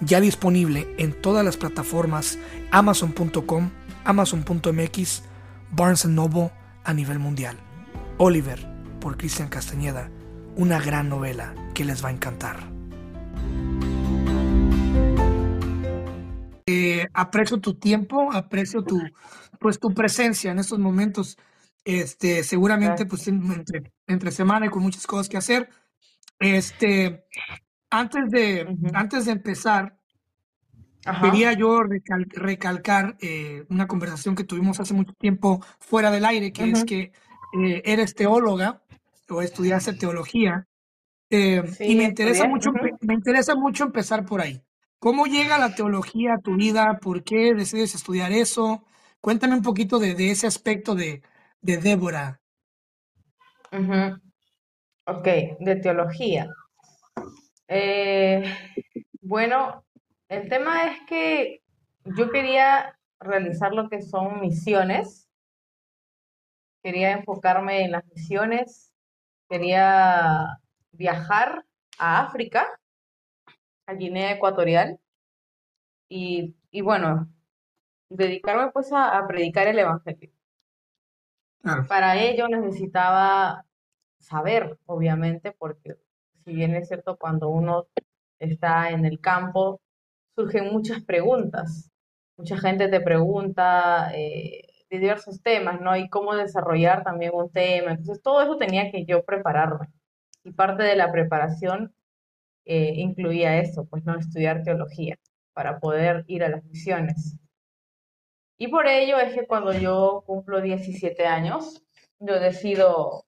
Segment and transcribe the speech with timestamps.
[0.00, 2.38] ya disponible en todas las plataformas
[2.70, 3.70] amazon.com,
[4.04, 5.22] amazon.mx,
[5.70, 6.50] Barnes Noble
[6.84, 7.56] a nivel mundial.
[8.18, 8.58] Oliver,
[9.00, 10.10] por Cristian Castañeda,
[10.56, 12.78] una gran novela que les va a encantar.
[16.66, 19.00] Eh, aprecio tu tiempo, aprecio tu,
[19.58, 21.38] pues, tu presencia en estos momentos.
[21.84, 25.70] Este, seguramente, pues, entre, entre semana y con muchas cosas que hacer.
[26.38, 27.24] Este,
[27.90, 29.96] antes de, antes de empezar,
[31.22, 36.70] quería yo recalcar eh, una conversación que tuvimos hace mucho tiempo fuera del aire, que
[36.70, 37.12] es que
[37.58, 38.82] eh, eres teóloga
[39.28, 40.66] o estudiaste teología.
[41.30, 44.62] Eh, y me interesa, mucho, me interesa mucho empezar por ahí.
[44.98, 46.98] ¿Cómo llega la teología a tu vida?
[47.00, 48.84] ¿Por qué decides estudiar eso?
[49.20, 51.22] Cuéntame un poquito de, ese aspecto de,
[51.60, 52.40] de Débora.
[55.04, 55.24] Ok,
[55.60, 56.48] de teología.
[57.68, 58.44] Eh,
[59.20, 59.84] bueno,
[60.28, 61.62] el tema es que
[62.04, 65.28] yo quería realizar lo que son misiones,
[66.82, 68.94] quería enfocarme en las misiones,
[69.48, 70.58] quería
[70.92, 71.66] viajar
[71.98, 72.66] a África,
[73.86, 74.98] a Guinea Ecuatorial,
[76.08, 77.28] y, bueno,
[78.08, 80.30] dedicarme pues a, predicar el Evangelio.
[81.86, 83.66] Para ello necesitaba
[84.18, 85.98] saber, obviamente, porque
[86.48, 87.88] si bien es cierto, cuando uno
[88.38, 89.80] está en el campo,
[90.34, 91.90] surgen muchas preguntas.
[92.38, 95.94] Mucha gente te pregunta eh, de diversos temas, ¿no?
[95.94, 97.90] Y cómo desarrollar también un tema.
[97.90, 99.88] Entonces, todo eso tenía que yo prepararme.
[100.42, 101.92] Y parte de la preparación
[102.64, 104.16] eh, incluía eso, pues, ¿no?
[104.18, 105.18] Estudiar teología
[105.52, 107.36] para poder ir a las misiones.
[108.56, 111.82] Y por ello es que cuando yo cumplo 17 años,
[112.20, 113.27] yo decido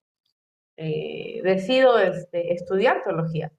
[0.77, 3.51] eh, decido este, estudiar teología.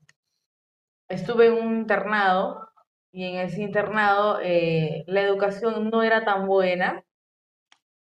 [1.09, 2.69] Estuve en un internado
[3.13, 7.05] y en ese internado eh, la educación no era tan buena.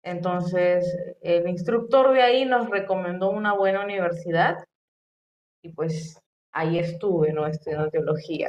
[0.03, 0.87] Entonces
[1.21, 4.57] el instructor de ahí nos recomendó una buena universidad
[5.63, 6.19] y pues
[6.53, 7.47] ahí estuve, ¿no?
[7.47, 8.49] Estudiando teología.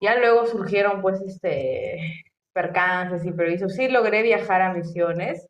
[0.00, 3.74] Ya luego surgieron pues este percances y previsos.
[3.74, 5.46] Sí logré viajar a misiones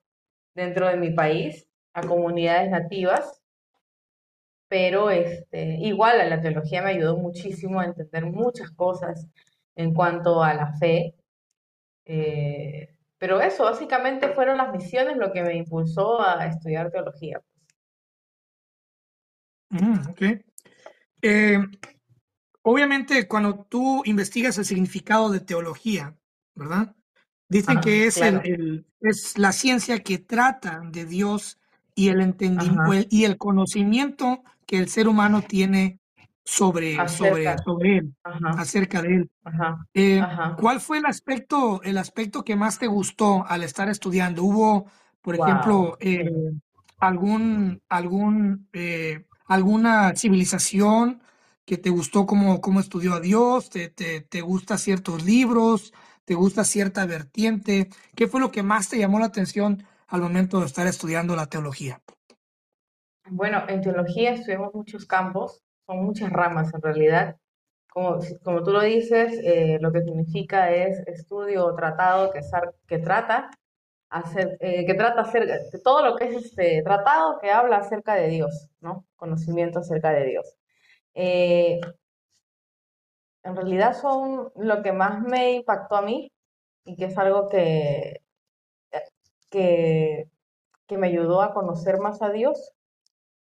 [0.54, 3.39] dentro de mi país, a comunidades nativas,
[4.70, 9.26] pero este, igual a la teología me ayudó muchísimo a entender muchas cosas
[9.75, 11.16] en cuanto a la fe.
[12.04, 17.42] Eh, pero eso, básicamente fueron las misiones lo que me impulsó a estudiar teología.
[19.70, 19.98] Mm,
[21.22, 21.59] eh,
[22.62, 26.16] obviamente, cuando tú investigas el significado de teología,
[26.54, 26.94] ¿verdad?
[27.48, 28.20] Dicen que es,
[29.00, 31.59] es la ciencia que trata de Dios
[31.97, 35.98] y el entendimiento y el conocimiento que el ser humano tiene
[36.44, 38.14] sobre, sobre, sobre él,
[38.56, 39.31] acerca de él.
[39.94, 40.22] Eh,
[40.60, 44.44] ¿Cuál fue el aspecto, el aspecto que más te gustó al estar estudiando?
[44.44, 44.86] ¿Hubo,
[45.22, 46.30] por ejemplo, eh,
[47.00, 51.20] algún, algún, eh, alguna civilización
[51.64, 53.70] que te gustó cómo, cómo estudió a Dios?
[53.70, 55.92] ¿Te, te, te gusta ciertos libros?
[56.25, 57.88] ¿Te gusta cierta vertiente?
[58.14, 61.47] ¿Qué fue lo que más te llamó la atención al momento de estar estudiando la
[61.47, 62.00] teología?
[63.32, 67.36] Bueno, en teología estudiamos muchos campos, son muchas ramas en realidad.
[67.92, 72.41] Como, como tú lo dices, eh, lo que significa es estudio o tratado que,
[72.88, 73.50] que trata
[74.10, 78.14] hacer, eh, que trata acerca de todo lo que es este tratado que habla acerca
[78.14, 79.06] de Dios, ¿no?
[79.16, 80.56] Conocimiento acerca de Dios.
[81.15, 81.80] Eh,
[83.42, 86.32] en realidad son lo que más me impactó a mí
[86.84, 88.22] y que es algo que,
[89.50, 90.28] que,
[90.86, 92.72] que me ayudó a conocer más a Dios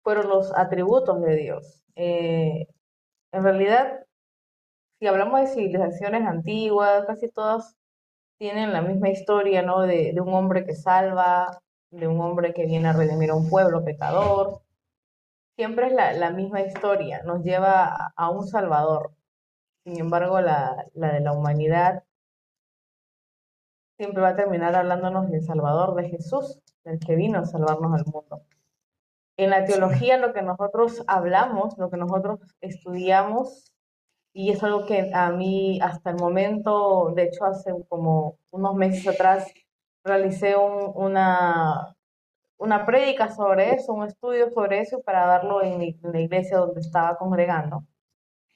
[0.08, 1.84] fueron los atributos de Dios.
[1.98, 2.66] Eh,
[3.34, 4.06] en realidad,
[5.02, 7.76] si hablamos de civilizaciones antiguas, casi todas
[8.40, 9.82] tienen la misma historia, ¿no?
[9.82, 11.62] De, un hombre que salva,
[11.92, 14.62] de un hombre que viene a redimir a un pueblo pecador.
[15.58, 19.12] Siempre es la, misma historia, nos lleva a, un salvador.
[19.84, 22.06] Sin embargo, la, la de la humanidad
[23.98, 28.06] siempre va a terminar hablándonos del Salvador, de Jesús, del que vino a salvarnos al
[28.06, 28.46] mundo.
[29.38, 33.72] En la teología lo que nosotros hablamos, lo que nosotros estudiamos,
[34.34, 39.08] y es algo que a mí hasta el momento, de hecho hace como unos meses
[39.08, 39.52] atrás,
[40.04, 41.96] realicé una,
[42.58, 46.82] una prédica sobre eso, un estudio sobre eso para darlo en, en la iglesia donde
[46.82, 47.84] estaba congregando,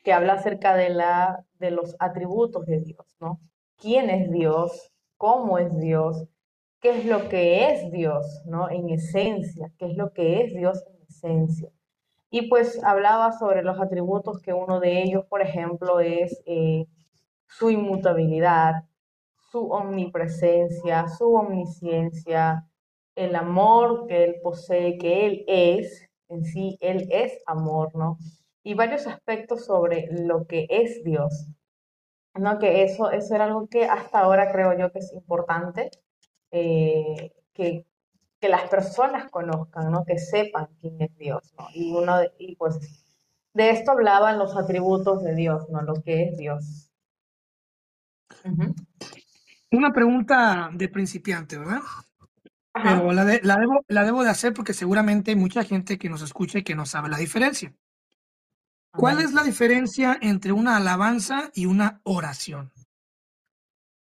[0.04, 3.40] que habla acerca de, la, de los atributos de Dios, ¿no?
[3.78, 4.92] ¿Quién es Dios?
[5.18, 6.26] ¿Cómo es Dios?
[6.82, 8.68] ¿Qué es lo que es Dios, ¿no?
[8.70, 11.70] En esencia, ¿qué es lo que es Dios en esencia?
[12.32, 16.88] Y pues hablaba sobre los atributos que uno de ellos, por ejemplo, es eh,
[17.48, 18.86] su inmutabilidad,
[19.52, 22.68] su omnipresencia, su omnisciencia,
[23.16, 28.18] el amor que él posee, que él es, en sí, él es amor, ¿no?
[28.64, 31.48] Y varios aspectos sobre lo que es Dios,
[32.34, 32.58] ¿no?
[32.58, 35.92] Que eso, eso era algo que hasta ahora creo yo que es importante,
[36.52, 37.86] eh, que,
[38.40, 40.04] que las personas conozcan, ¿no?
[40.06, 41.68] Que sepan quién es Dios, ¿no?
[41.74, 42.80] Y uno, y pues
[43.54, 45.82] de esto hablaban los atributos de Dios, ¿no?
[45.82, 46.92] Lo que es Dios.
[49.72, 51.82] Una pregunta de principiante, ¿verdad?
[52.74, 56.22] Pero la, la, debo, la debo de hacer porque seguramente hay mucha gente que nos
[56.22, 57.74] escucha y que no sabe la diferencia.
[58.94, 62.72] ¿Cuál es la diferencia entre una alabanza y una oración?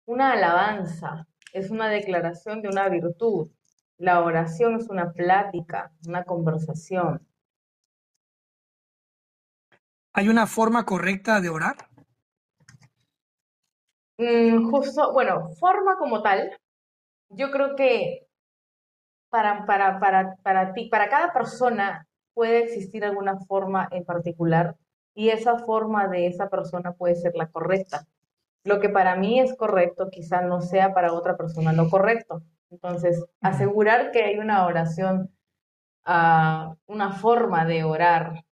[0.06, 1.26] Una alabanza
[1.58, 3.50] es una declaración de una virtud.
[3.99, 7.26] La oración es una plática, una conversación.
[10.12, 11.76] ¿Hay una forma correcta de orar?
[14.19, 16.56] Mm, justo, bueno, forma como tal,
[17.28, 18.26] yo creo que
[19.28, 24.76] para, para, para, para ti, para cada persona puede existir alguna forma en particular
[25.14, 28.06] y esa forma de esa persona puede ser la correcta.
[28.69, 32.43] Lo que para mí es correcto quizá no sea para otra persona lo correcto.
[32.70, 35.31] Entonces, asegurar que hay una oración,
[36.06, 38.44] uh, una forma de orar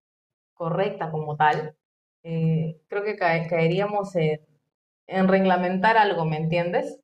[0.54, 1.76] correcta como tal,
[2.22, 4.40] eh, creo que caeríamos en,
[5.06, 6.98] en reglamentar algo, ¿me entiendes?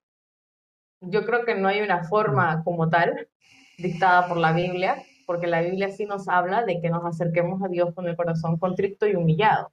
[1.02, 3.28] Yo creo que no hay una forma como tal
[3.76, 7.68] dictada por la Biblia, porque la Biblia sí nos habla de que nos acerquemos a
[7.68, 9.70] Dios con el corazón contrito y humillado,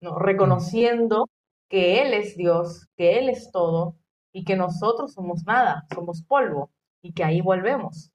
[0.00, 0.16] ¿no?
[0.16, 1.28] reconociendo
[1.68, 3.96] que Él es Dios, que Él es todo
[4.32, 6.70] y que nosotros somos nada, somos polvo
[7.02, 8.10] y que ahí volvemos.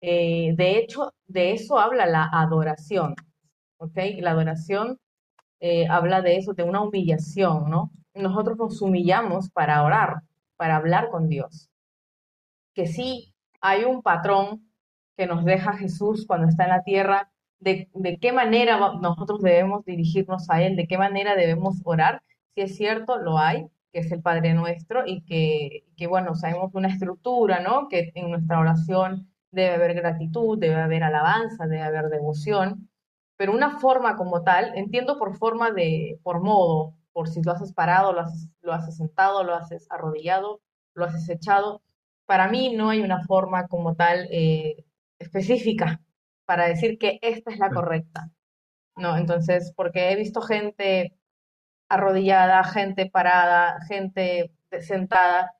[0.00, 3.14] Eh, de hecho, de eso habla la adoración,
[3.78, 3.96] ¿ok?
[4.18, 4.98] La adoración
[5.60, 7.90] eh, habla de eso, de una humillación, ¿no?
[8.14, 10.22] Nosotros nos humillamos para orar,
[10.56, 11.70] para hablar con Dios.
[12.74, 14.70] Que sí hay un patrón
[15.16, 19.84] que nos deja Jesús cuando está en la tierra, de, de qué manera nosotros debemos
[19.84, 22.22] dirigirnos a Él, de qué manera debemos orar.
[22.56, 26.74] Si es cierto, lo hay, que es el Padre Nuestro y que, que, bueno, sabemos
[26.74, 27.88] una estructura, ¿no?
[27.88, 32.88] Que en nuestra oración debe haber gratitud, debe haber alabanza, debe haber devoción,
[33.36, 37.74] pero una forma como tal, entiendo por forma de, por modo, por si lo haces
[37.74, 40.62] parado, lo haces, lo haces sentado, lo haces arrodillado,
[40.94, 41.82] lo haces echado,
[42.24, 44.86] para mí no hay una forma como tal eh,
[45.18, 46.00] específica
[46.46, 48.30] para decir que esta es la correcta.
[48.96, 51.14] No, entonces, porque he visto gente
[51.88, 55.52] arrodillada, gente parada, gente sentada,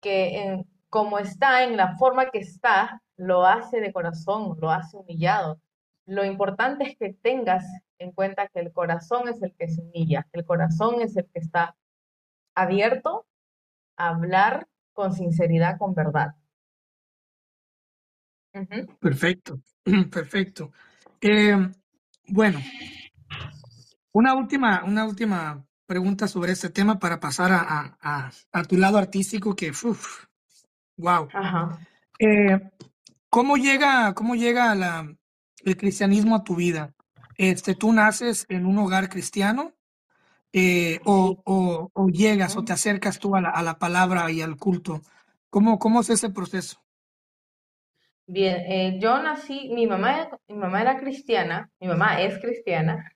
[0.00, 5.60] que como está, en la forma que está, lo hace de corazón, lo hace humillado.
[6.06, 7.64] Lo importante es que tengas
[7.98, 11.40] en cuenta que el corazón es el que se humilla, el corazón es el que
[11.40, 11.76] está
[12.54, 13.26] abierto
[13.96, 16.34] a hablar con sinceridad, con verdad.
[19.00, 19.60] Perfecto,
[20.12, 20.70] perfecto.
[21.20, 21.72] Em,
[22.28, 22.60] bueno,
[24.14, 29.54] una última, una última pregunta sobre este tema para pasar a, a, tu lado artístico
[29.54, 30.26] que, uff,
[30.96, 31.28] wow.
[32.18, 32.60] Eh,
[33.28, 35.12] ¿Cómo llega, cómo llega la,
[35.64, 36.94] el cristianismo a tu vida?
[37.36, 39.72] Este, ¿Tú naces en un hogar cristiano?
[40.52, 44.56] Eh, o, o, llegas o te acercas tú a la, a la palabra y al
[44.56, 45.02] culto?
[45.50, 46.80] ¿Cómo, ¿Cómo es ese proceso?
[48.26, 53.13] Bien, eh, yo nací, mi mamá, mi mamá era cristiana, mi mamá es cristiana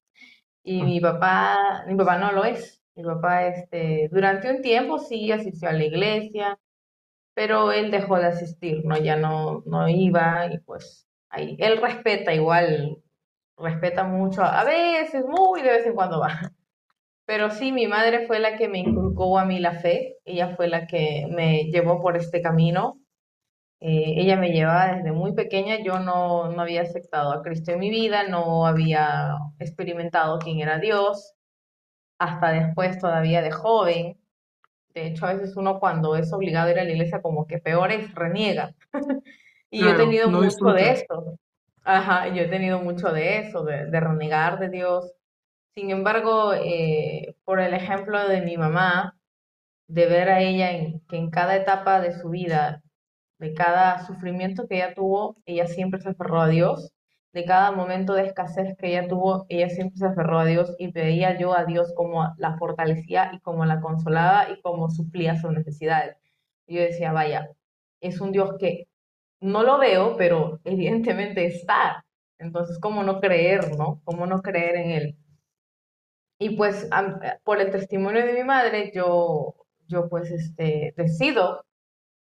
[0.69, 2.83] y mi papá, mi papá no lo es.
[2.95, 6.59] Mi papá, este, durante un tiempo sí asistió a la iglesia,
[7.35, 8.99] pero él dejó de asistir, ¿no?
[8.99, 12.99] Ya no, no iba y pues ahí, él respeta igual,
[13.57, 16.41] respeta mucho, a veces, muy de vez en cuando va.
[17.27, 20.69] Pero sí, mi madre fue la que me inculcó a mí la fe, ella fue
[20.69, 23.01] la que me llevó por este camino.
[23.81, 27.79] Eh, ella me llevaba desde muy pequeña, yo no, no había aceptado a Cristo en
[27.79, 31.35] mi vida, no había experimentado quién era Dios,
[32.19, 34.19] hasta después todavía de joven.
[34.95, 37.59] De hecho, a veces uno cuando es obligado a ir a la iglesia como que
[37.59, 38.75] peor es, reniega.
[39.71, 41.39] y yo he tenido mucho de esto.
[41.85, 45.11] Ajá, yo he tenido mucho de eso, de, de renegar de Dios
[45.75, 49.17] Sin embargo, eh, por el ejemplo de mi mamá,
[49.87, 52.83] de ver a ella en, que en cada etapa de su vida,
[53.39, 56.93] de cada sufrimiento que ella tuvo, ella siempre se aferró a Dios,
[57.33, 60.91] de cada momento de escasez que ella tuvo, ella siempre se aferró a Dios y
[60.91, 65.53] veía yo a Dios como la fortalecía y como la consolaba y como suplía sus
[65.53, 66.17] necesidades.
[66.67, 67.51] Y yo decía, vaya,
[68.01, 68.89] es un Dios que
[69.41, 72.05] no lo veo, pero evidentemente está.
[72.39, 74.01] Entonces, ¿cómo no creer, no?
[74.05, 75.17] ¿Cómo no creer en Él?
[76.41, 76.89] Y pues
[77.45, 79.55] por el testimonio de mi madre, yo,
[79.87, 81.65] yo pues este, decido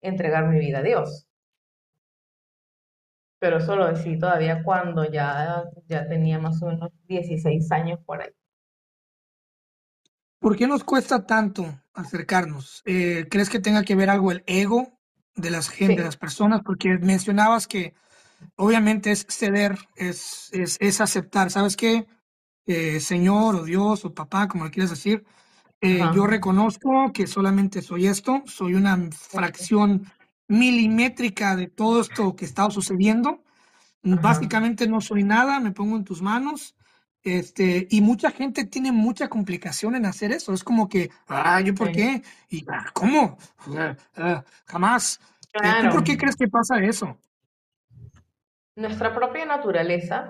[0.01, 1.27] entregar mi vida a Dios.
[3.39, 8.21] Pero eso lo decidí todavía cuando ya, ya tenía más o menos 16 años por
[8.21, 8.29] ahí.
[10.39, 12.81] ¿Por qué nos cuesta tanto acercarnos?
[12.85, 14.99] Eh, ¿Crees que tenga que ver algo el ego
[15.35, 16.61] de las gente, de las personas?
[16.63, 17.93] Porque mencionabas que
[18.55, 21.51] obviamente es ceder, es, es, es aceptar.
[21.51, 22.07] ¿Sabes qué?
[22.65, 25.25] Eh, señor o Dios o papá, como le quieras decir,
[25.81, 30.05] eh, yo reconozco que solamente soy esto, soy una fracción
[30.47, 33.43] milimétrica de todo esto que está sucediendo.
[34.03, 36.75] Básicamente no soy nada, me pongo en tus manos.
[37.23, 40.53] Este, y mucha gente tiene mucha complicación en hacer eso.
[40.53, 42.21] Es como que, ah, ¿yo por qué?
[42.49, 43.37] ¿Y ah, cómo?
[43.75, 45.19] Ah, ah, jamás.
[45.51, 47.17] ¿Tú por qué crees que pasa eso?
[48.75, 50.27] Nuestra propia naturaleza,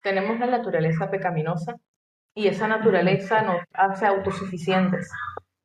[0.00, 1.76] tenemos la naturaleza pecaminosa
[2.36, 5.10] y esa naturaleza nos hace autosuficientes.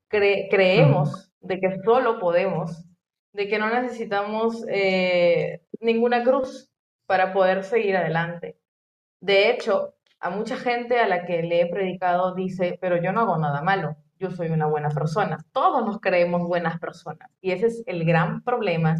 [0.07, 2.85] creemos de que solo podemos,
[3.33, 6.71] de que no necesitamos eh, ninguna cruz
[7.05, 8.57] para poder seguir adelante.
[9.19, 13.21] De hecho, a mucha gente a la que le he predicado dice, pero yo no
[13.21, 15.43] hago nada malo, yo soy una buena persona.
[15.51, 18.95] Todos nos creemos buenas personas y ese es el gran problema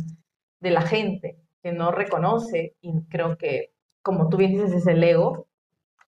[0.60, 5.02] de la gente que no reconoce y creo que, como tú bien dices, es el
[5.04, 5.48] ego.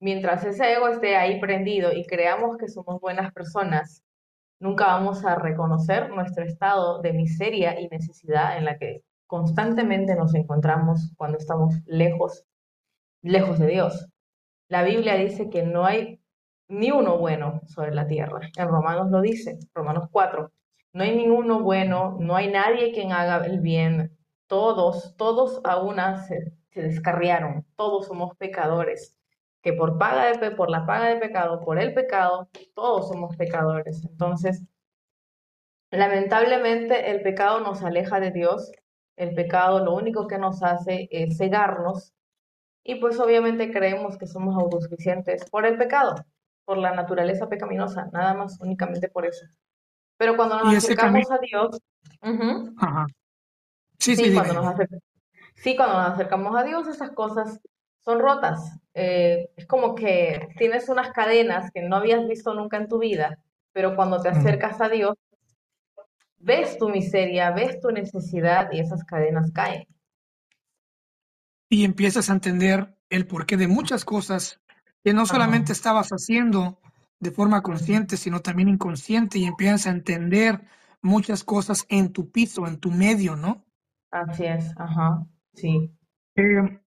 [0.04, 4.04] Mientras ese ego esté ahí prendido y creamos que somos buenas personas,
[4.60, 10.34] nunca vamos a reconocer nuestro estado de miseria y necesidad en la que constantemente nos
[10.34, 12.44] encontramos cuando estamos lejos,
[13.22, 14.06] lejos de Dios.
[14.68, 16.20] La Biblia dice que no hay
[16.68, 18.40] ni uno bueno sobre la tierra.
[18.58, 20.52] En Romanos lo dice, Romanos 4.
[20.92, 24.14] No hay ninguno bueno, no hay nadie quien haga el bien.
[24.48, 27.64] Todos, todos a una se, descarriaron.
[27.74, 29.16] Todos somos pecadores.
[29.64, 34.04] Que por, paga de, por la paga de pecado, por el pecado, todos somos pecadores.
[34.04, 34.62] Entonces,
[35.90, 38.70] lamentablemente el pecado nos aleja de Dios.
[39.16, 42.12] El pecado lo único que nos hace es cegarnos
[42.84, 46.14] y pues obviamente creemos que somos autosuficientes por el pecado,
[46.64, 49.46] por la naturaleza pecaminosa, nada más, únicamente por eso.
[50.18, 51.80] Pero cuando nos acercamos a Dios,
[53.98, 54.74] Sí, sí, cuando nos
[55.54, 57.60] sí, cuando nos acercamos a Dios, esas cosas
[58.04, 58.78] son rotas.
[58.94, 63.38] Eh, es como que tienes unas cadenas que no habías visto nunca en tu vida,
[63.72, 65.14] pero cuando te acercas a Dios,
[66.38, 69.86] ves tu miseria, ves tu necesidad y esas cadenas caen
[71.74, 74.60] y empiezas a entender el porqué de muchas cosas
[75.02, 76.78] que no solamente estabas haciendo
[77.18, 80.62] de forma consciente, sino también inconsciente y empiezas a entender
[81.02, 83.64] muchas cosas en tu piso, en tu medio, ¿no?
[84.12, 85.90] Así es, ajá, sí.
[86.36, 86.80] Eh,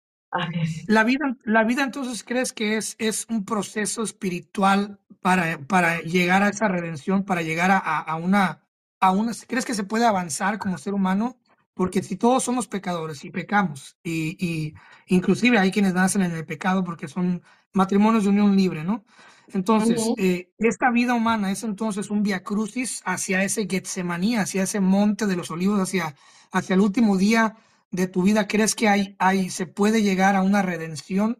[0.86, 6.42] la vida, la vida entonces crees que es, es un proceso espiritual para, para llegar
[6.42, 8.62] a esa redención, para llegar a, a, una,
[9.00, 11.38] a una, ¿crees que se puede avanzar como ser humano?
[11.72, 14.74] Porque si todos somos pecadores y pecamos, y, y,
[15.06, 19.04] inclusive hay quienes nacen en el pecado porque son matrimonios de unión libre, ¿no?
[19.52, 24.80] Entonces, eh, esta vida humana es entonces un via crucis hacia ese Getsemaní, hacia ese
[24.80, 26.14] monte de los olivos, hacia,
[26.50, 27.56] hacia el último día
[27.94, 28.48] de tu vida.
[28.48, 31.38] ¿Crees que hay, hay, se puede llegar a una redención?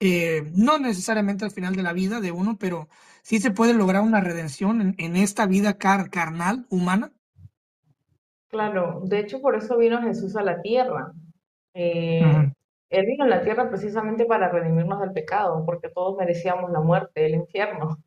[0.00, 2.88] Eh, no necesariamente al final de la vida de uno, pero
[3.22, 7.12] sí se puede lograr una redención en, en esta vida car carnal, humana.
[8.48, 11.12] Claro, de hecho por eso vino Jesús a la tierra.
[11.72, 12.22] Eh,
[12.90, 17.26] él vino a la tierra precisamente para redimirnos del pecado, porque todos merecíamos la muerte,
[17.26, 17.98] el infierno.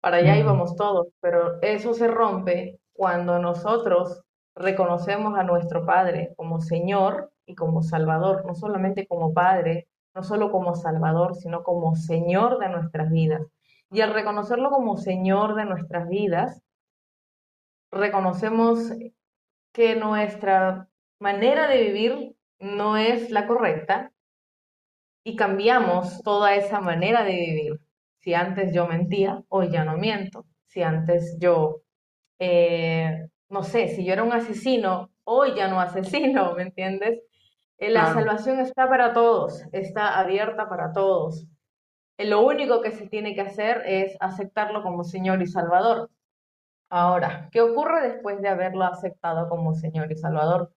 [0.00, 4.22] Para allá íbamos todos, pero eso se rompe cuando nosotros
[4.56, 10.50] reconocemos a nuestro Padre como Señor y como Salvador, no solamente como Padre, no solo
[10.50, 13.42] como Salvador, sino como Señor de nuestras vidas.
[13.90, 16.62] Y al reconocerlo como Señor de nuestras vidas,
[17.92, 18.92] reconocemos
[19.72, 20.88] que nuestra
[21.20, 24.10] manera de vivir no es la correcta
[25.22, 27.80] y cambiamos toda esa manera de vivir.
[28.20, 30.46] Si antes yo mentía, hoy ya no miento.
[30.66, 31.82] Si antes yo,
[32.38, 37.20] eh, no sé, si yo era un asesino, hoy ya no asesino, ¿me entiendes?
[37.78, 41.46] Eh, la salvación está para todos, está abierta para todos.
[42.18, 46.10] lo único que se tiene que hacer es aceptarlo como Señor y Salvador.
[46.88, 50.72] Ahora, ¿qué ocurre después de haberlo aceptado como Señor y Salvador?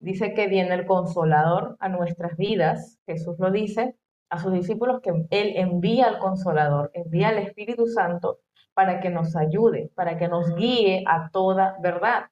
[0.00, 3.96] Dice que viene el consolador a nuestras vidas, Jesús lo dice
[4.28, 8.40] a sus discípulos que Él envía al consolador, envía al Espíritu Santo
[8.74, 12.26] para que nos ayude, para que nos guíe a toda verdad.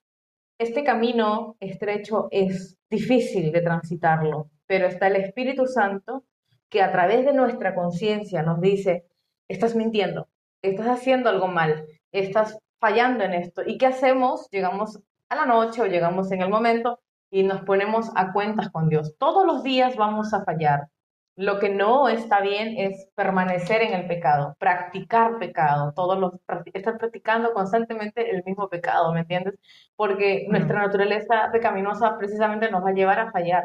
[0.58, 6.25] Este camino estrecho es difícil de transitarlo, pero está el Espíritu Santo
[6.68, 9.06] que a través de nuestra conciencia nos dice,
[9.49, 10.28] estás mintiendo,
[10.62, 13.62] estás haciendo algo mal, estás fallando en esto.
[13.66, 14.49] ¿Y qué hacemos?
[14.50, 18.88] Llegamos a la noche o llegamos en el momento y nos ponemos a cuentas con
[18.88, 19.16] Dios.
[19.18, 20.88] Todos los días vamos a fallar.
[21.36, 26.34] Lo que no está bien es permanecer en el pecado, practicar pecado, todos los
[26.74, 29.54] estar practicando constantemente el mismo pecado, ¿me entiendes?
[29.96, 33.64] Porque nuestra naturaleza pecaminosa precisamente nos va a llevar a fallar.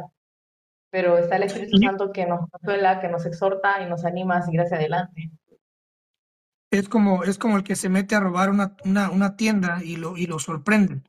[0.89, 4.41] Pero está el Espíritu Santo que nos consuela, que nos exhorta y nos anima a
[4.43, 5.29] seguir hacia adelante.
[6.71, 9.97] Es como, es como el que se mete a robar una, una, una tienda y
[9.97, 11.03] lo, y lo sorprenden.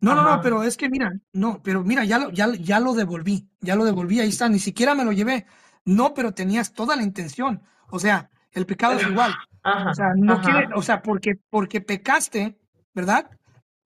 [0.00, 2.92] No, no, no, pero es que mira, no, pero mira, ya lo, ya, ya lo
[2.92, 5.46] devolví, ya lo devolví, ahí está, ni siquiera me lo llevé.
[5.86, 7.62] No, pero tenías toda la intención.
[7.90, 9.32] O sea, el pecado es igual.
[9.64, 12.58] o sea, no quiere, o sea, porque, porque pecaste,
[12.92, 13.30] ¿verdad?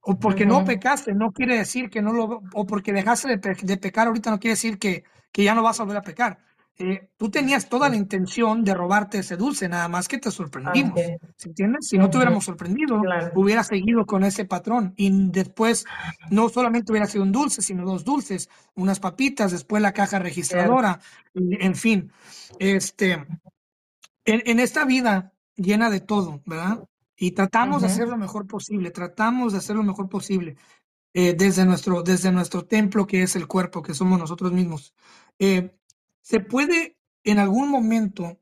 [0.00, 3.76] O porque no pecaste, no quiere decir que no lo, o porque dejaste de, de,
[3.76, 6.38] pecar ahorita no quiere decir que, que ya no vas a volver a pecar.
[6.78, 10.98] Eh, tú tenías toda la intención de robarte ese dulce, nada más que te sorprendimos.
[11.36, 11.88] ¿Se entiendes?
[11.88, 13.00] Si no te hubiéramos sorprendido,
[13.34, 15.84] hubiera seguido con ese patrón y después
[16.30, 21.00] no solamente hubiera sido un dulce, sino dos dulces, unas papitas, después la caja registradora,
[21.34, 22.12] en fin.
[22.58, 23.12] Este,
[24.24, 26.88] en, en, esta vida llena de todo, ¿verdad?
[27.14, 30.56] Y tratamos de hacer lo mejor posible, tratamos de hacer lo mejor posible.
[31.12, 34.94] Eh, desde, nuestro, desde nuestro templo que es el cuerpo, que somos nosotros mismos.
[35.38, 35.74] Eh,
[36.30, 38.38] se puede en algún momento,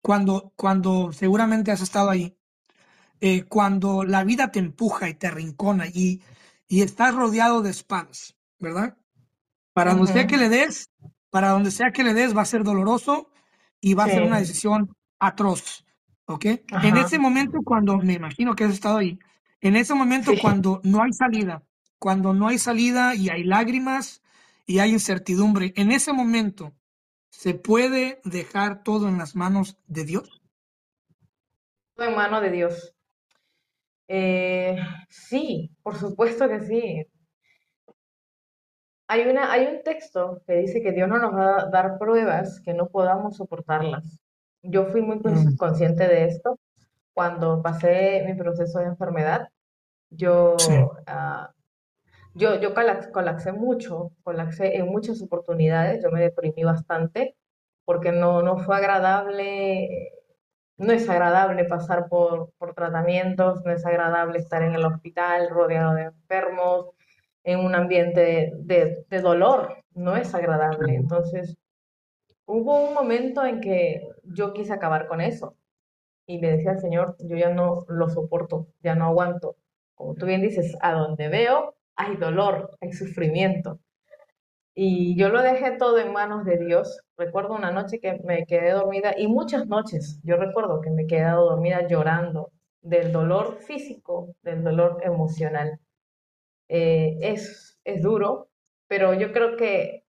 [0.00, 2.38] cuando, cuando seguramente has estado ahí,
[3.20, 6.22] eh, cuando la vida te empuja y te arrincona y,
[6.68, 8.96] y estás rodeado de espadas, ¿verdad?
[9.72, 10.88] Para donde sea que le des,
[11.30, 13.28] para donde sea que le des va a ser doloroso
[13.80, 15.84] y va a ser una decisión atroz,
[16.26, 16.44] ¿ok?
[16.84, 19.18] En ese momento cuando, me imagino que has estado ahí,
[19.60, 21.64] en ese momento cuando no hay salida,
[21.98, 24.22] cuando no hay salida y hay lágrimas
[24.68, 26.74] y hay incertidumbre, en ese momento,
[27.30, 30.42] ¿se puede dejar todo en las manos de Dios?
[31.94, 32.94] Todo en manos de Dios.
[34.08, 34.76] Eh,
[35.08, 37.06] sí, por supuesto que sí.
[39.08, 42.60] Hay, una, hay un texto que dice que Dios no nos va a dar pruebas
[42.60, 44.20] que no podamos soportarlas.
[44.62, 45.56] Yo fui muy mm.
[45.56, 46.58] consciente de esto
[47.14, 49.48] cuando pasé mi proceso de enfermedad.
[50.10, 50.56] Yo
[51.06, 51.54] ah,
[52.38, 52.72] yo, yo
[53.12, 57.36] colapsé mucho, colapsé en muchas oportunidades, yo me deprimí bastante
[57.84, 60.12] porque no, no fue agradable,
[60.76, 65.94] no es agradable pasar por, por tratamientos, no es agradable estar en el hospital rodeado
[65.94, 66.90] de enfermos,
[67.44, 70.94] en un ambiente de, de dolor, no es agradable.
[70.94, 71.56] Entonces,
[72.46, 75.56] hubo un momento en que yo quise acabar con eso
[76.26, 79.56] y le decía al Señor, yo ya no lo soporto, ya no aguanto.
[79.94, 83.80] Como tú bien dices, a donde veo, hay dolor, hay sufrimiento.
[84.74, 87.00] Y yo lo dejé todo en manos de Dios.
[87.16, 91.06] Recuerdo una noche que me quedé dormida y muchas noches yo recuerdo que me he
[91.08, 95.80] quedado dormida llorando del dolor físico, del dolor emocional.
[96.68, 98.48] Eh, es, es duro,
[98.86, 100.04] pero yo creo que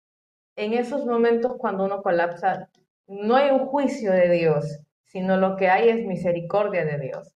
[0.56, 2.70] en esos momentos cuando uno colapsa,
[3.08, 7.35] no hay un juicio de Dios, sino lo que hay es misericordia de Dios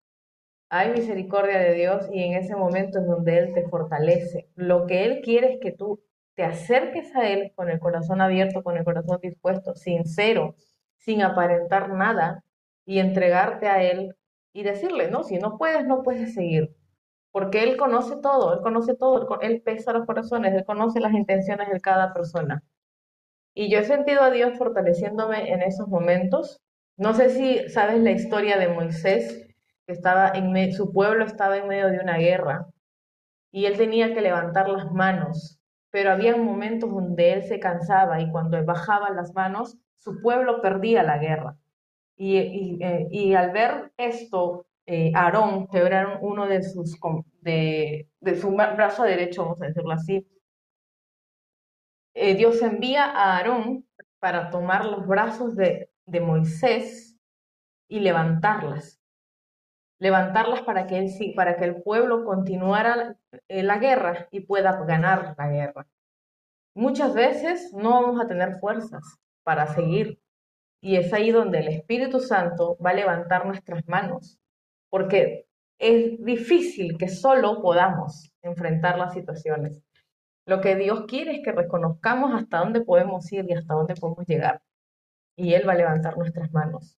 [0.69, 4.49] hay misericordia de Dios y en ese momento es donde Él te fortalece.
[4.55, 5.99] Lo que Él quiere es que tú
[6.35, 10.55] te acerques a Él con el corazón abierto, con el corazón dispuesto, sincero,
[10.97, 12.43] sin aparentar nada
[12.85, 14.15] y entregarte a Él
[14.53, 16.75] y decirle, no, si no puedes, no puedes seguir.
[17.31, 21.69] Porque Él conoce todo, Él conoce todo, Él pesa los corazones, Él conoce las intenciones
[21.69, 22.63] de cada persona.
[23.55, 26.61] Y yo he sentido a Dios fortaleciéndome en esos momentos.
[26.95, 29.48] No sé si sabes la historia de Moisés
[29.93, 32.67] estaba en su pueblo estaba en medio de una guerra
[33.51, 35.59] y él tenía que levantar las manos,
[35.91, 41.03] pero había momentos donde él se cansaba y cuando bajaba las manos, su pueblo perdía
[41.03, 41.57] la guerra.
[42.15, 46.97] Y, y, eh, al ver esto, eh, Aarón, que era uno de sus,
[47.41, 50.27] de, de su brazo derecho, vamos a decirlo así,
[52.13, 53.87] eh, Dios envía a Aarón
[54.19, 57.17] para tomar los brazos de, de Moisés
[57.87, 58.98] y levantarlas
[59.99, 65.49] levantarlas para que, él, para que el pueblo continuara la guerra y pueda ganar la
[65.49, 65.87] guerra.
[66.75, 69.03] Muchas veces no vamos a tener fuerzas
[69.43, 70.19] para seguir,
[70.81, 74.39] Y es ahí donde el Espíritu Santo va a levantar nuestras manos,
[74.89, 75.45] porque
[75.77, 79.81] es difícil que solo podamos enfrentar las situaciones.
[80.45, 84.25] Lo que Dios quiere es que reconozcamos hasta dónde podemos ir y hasta dónde podemos
[84.25, 84.61] llegar.
[85.35, 86.98] Y Él va a levantar nuestras manos.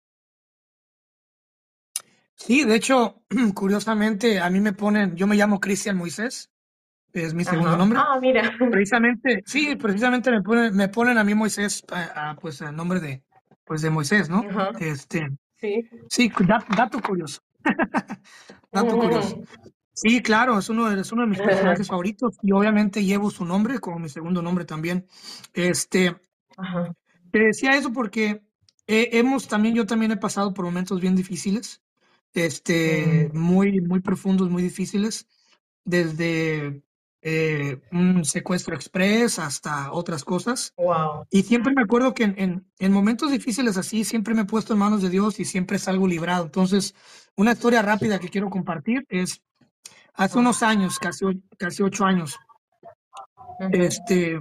[2.39, 3.21] Sí, de hecho,
[3.54, 6.49] curiosamente, a mí me ponen, yo me llamo Cristian Moisés,
[7.12, 7.99] es mi segundo nombre.
[8.02, 8.41] Ah, mira.
[8.71, 11.84] Precisamente, sí, precisamente me ponen, me ponen a mí Moisés,
[12.39, 13.23] pues el nombre de,
[13.65, 14.43] pues de Moisés, ¿no?
[14.80, 15.89] Este, sí.
[16.08, 16.32] Sí,
[16.75, 17.41] dato curioso.
[18.71, 19.41] dato curioso.
[19.91, 23.43] Sí, claro, es uno de, es uno de mis personajes favoritos y obviamente llevo su
[23.43, 25.06] nombre como mi segundo nombre también.
[25.54, 26.15] Este,
[27.32, 28.43] te decía eso porque
[28.88, 31.82] hemos también, yo también he pasado por momentos bien difíciles
[32.34, 35.28] este, muy, muy profundos, muy difíciles,
[35.86, 36.84] desde
[37.22, 40.74] eh, un secuestro express hasta otras cosas.
[40.78, 41.28] Wow.
[41.30, 44.80] Y siempre me acuerdo que en, en, momentos difíciles así, siempre me he puesto en
[44.80, 46.46] manos de Dios y siempre salgo librado.
[46.46, 46.96] Entonces,
[47.36, 49.42] una historia rápida que quiero compartir es,
[50.13, 51.26] hace unos años, casi,
[51.58, 52.39] casi ocho años,
[53.72, 54.39] este,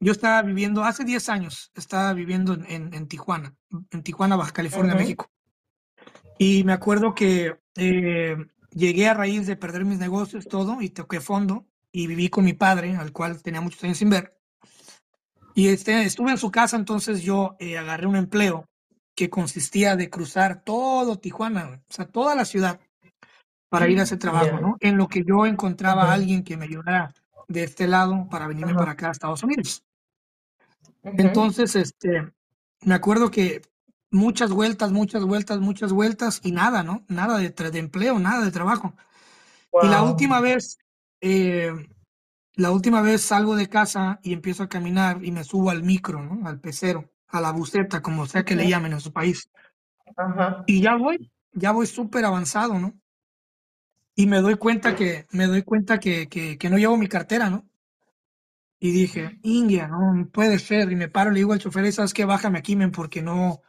[0.00, 3.54] yo estaba viviendo, hace diez años, estaba viviendo en, en, Tijuana,
[3.90, 5.30] en Tijuana, Baja California, México.
[6.38, 8.36] Y me acuerdo que eh,
[8.70, 12.52] llegué a raíz de perder mis negocios, todo, y toqué fondo y viví con mi
[12.52, 14.36] padre, al cual tenía muchos años sin ver.
[15.54, 18.68] Y este, estuve en su casa, entonces yo eh, agarré un empleo
[19.14, 22.78] que consistía de cruzar todo Tijuana, o sea, toda la ciudad,
[23.70, 24.76] para ir a ese trabajo, ¿no?
[24.80, 27.14] En lo que yo encontraba a alguien que me ayudara
[27.48, 29.82] de este lado para venirme para acá a Estados Unidos.
[31.02, 32.30] Entonces, este,
[32.82, 33.62] me acuerdo que
[34.16, 37.04] muchas vueltas, muchas vueltas, muchas vueltas y nada, ¿no?
[37.08, 38.94] Nada de, de empleo, nada de trabajo.
[39.82, 40.78] Y la última vez,
[41.20, 41.72] eh,
[42.54, 46.22] la última vez salgo de casa y empiezo a caminar y me subo al micro,
[46.22, 46.48] ¿no?
[46.48, 49.50] Al pecero, a la buceta, como sea que le llamen en su país.
[50.66, 52.94] Y ya voy, ya voy súper avanzado, ¿no?
[54.14, 57.50] Y me doy cuenta que, me doy cuenta que, que, que no llevo mi cartera,
[57.50, 57.68] ¿no?
[58.78, 60.90] Y dije, India, no puede ser.
[60.90, 62.24] Y me paro, le digo al chofer, ¿sabes qué?
[62.24, 63.60] Bájame aquí, men, porque no,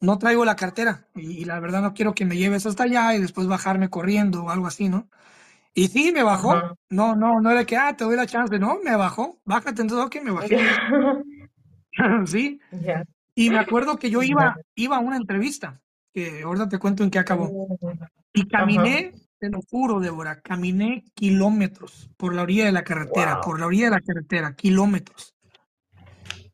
[0.00, 3.20] no traigo la cartera y, la verdad no quiero que me lleves hasta allá y
[3.20, 5.08] después bajarme corriendo o algo así, ¿no?
[5.74, 6.76] Y sí, me bajó.
[6.88, 8.58] No, no, no era que, ah, te doy la chance.
[8.58, 9.38] No, me bajó.
[9.44, 10.58] Bájate, entonces, ok, me bajé.
[12.26, 12.60] sí.
[13.34, 15.80] Y me acuerdo que yo iba, iba a una entrevista,
[16.12, 17.78] que ahorita te cuento en qué acabó.
[17.80, 18.04] Mm.
[18.32, 23.60] Y caminé, te lo juro, Débora, caminé kilómetros por la orilla de la carretera, por
[23.60, 25.34] la orilla de la carretera, kilómetros.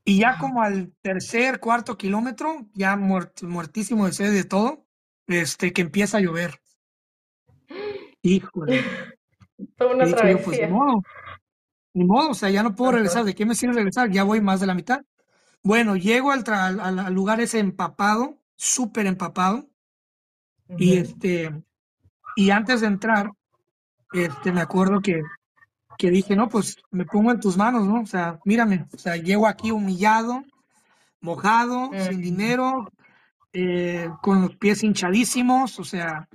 [0.08, 4.86] Y ya como al tercer, cuarto kilómetro, ya muertísimo de sed de todo,
[5.26, 6.60] este, que empieza a llover.
[8.22, 8.84] Híjole.
[9.76, 10.04] Toda una
[10.44, 11.02] pues ni modo.
[11.92, 13.24] Ni modo, o sea, ya no puedo regresar.
[13.24, 14.08] ¿De qué me sirve regresar?
[14.10, 15.02] Ya voy más de la mitad.
[15.64, 19.68] Bueno, llego al, al, lugar ese empapado, súper empapado.
[20.78, 21.50] Y este,
[22.36, 23.32] y antes de entrar,
[24.12, 25.20] este, me acuerdo que
[25.98, 28.00] que dije, no, pues me pongo en tus manos, ¿no?
[28.02, 30.42] O sea, mírame, o sea, llego aquí humillado,
[31.20, 32.90] mojado, sin dinero,
[33.52, 36.28] eh, con los pies hinchadísimos, o sea,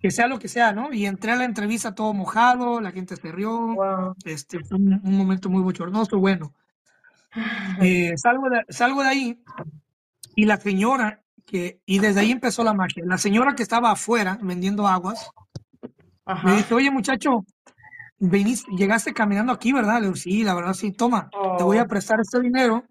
[0.00, 0.92] que sea lo que sea, ¿no?
[0.92, 5.48] Y entré a la entrevista todo mojado, la gente se rió, este, fue un, momento
[5.48, 6.52] muy bochornoso, bueno.
[7.82, 9.44] Eh, salgo, de, salgo de ahí
[10.34, 14.38] y la señora, que, y desde ahí empezó la magia, la señora que estaba afuera
[14.40, 15.30] vendiendo aguas,
[16.42, 17.44] me dice, oye muchacho,
[18.18, 19.96] viniste, llegaste caminando aquí, ¿verdad?
[19.96, 21.88] Le digo, sí, la verdad, sí, toma, te voy a oh.
[21.88, 22.84] prestar este dinero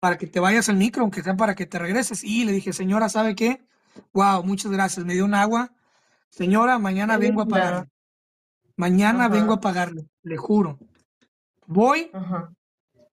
[0.00, 2.22] para que te vayas al micro, aunque sea para que te regreses.
[2.22, 3.62] Y le dije, señora, ¿sabe qué?
[4.12, 5.72] Wow, muchas gracias, me dio un agua.
[6.28, 7.88] Señora, mañana vengo a pagarle.
[8.76, 10.78] Mañana vengo a pagarle, le juro.
[11.66, 12.10] Voy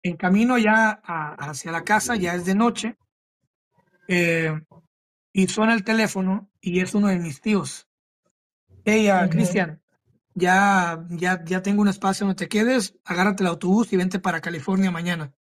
[0.03, 2.97] en camino ya hacia la casa, ya es de noche,
[4.07, 4.59] eh,
[5.31, 7.87] y suena el teléfono y es uno de mis tíos.
[8.83, 9.79] Hey, Cristian,
[10.33, 14.41] ya, ya, ya tengo un espacio, no te quedes, agárrate el autobús y vente para
[14.41, 15.33] California mañana.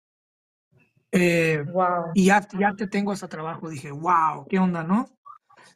[1.11, 1.65] Eh,
[2.13, 3.69] y ya, ya te tengo hasta trabajo.
[3.69, 5.09] Dije, wow, ¿qué onda, no?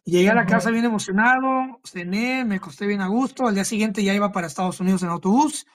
[0.04, 3.48] Llegué a la casa bien emocionado, cené, me costé bien a gusto.
[3.48, 5.66] Al día siguiente ya iba para Estados Unidos en autobús.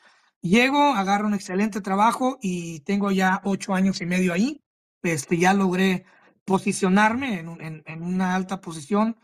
[0.41, 4.63] Llego, agarro un excelente trabajo y tengo ya ocho años y medio ahí.
[5.03, 6.05] Este, ya logré
[6.45, 9.17] posicionarme en, en, en una alta posición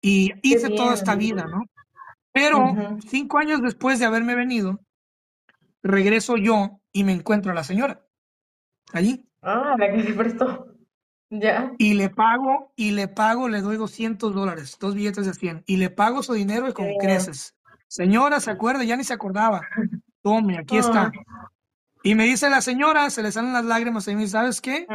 [0.00, 1.64] y hice toda esta vida, ¿no?
[2.32, 4.80] Pero cinco años después de haberme venido,
[5.82, 8.02] regreso yo y me encuentro a la señora
[8.92, 9.28] allí.
[9.42, 10.66] Ah, la que se prestó.
[11.30, 11.72] Ya.
[11.78, 15.76] Y le pago, y le pago, le doy 200 dólares, dos billetes de 100, y
[15.78, 17.56] le pago su dinero y con creces.
[17.88, 18.84] Señora, ¿se acuerda?
[18.84, 19.62] Ya ni se acordaba.
[20.22, 21.10] Tome, aquí está.
[22.02, 24.86] Y me dice la señora, se le salen las lágrimas y me dice, ¿sabes qué?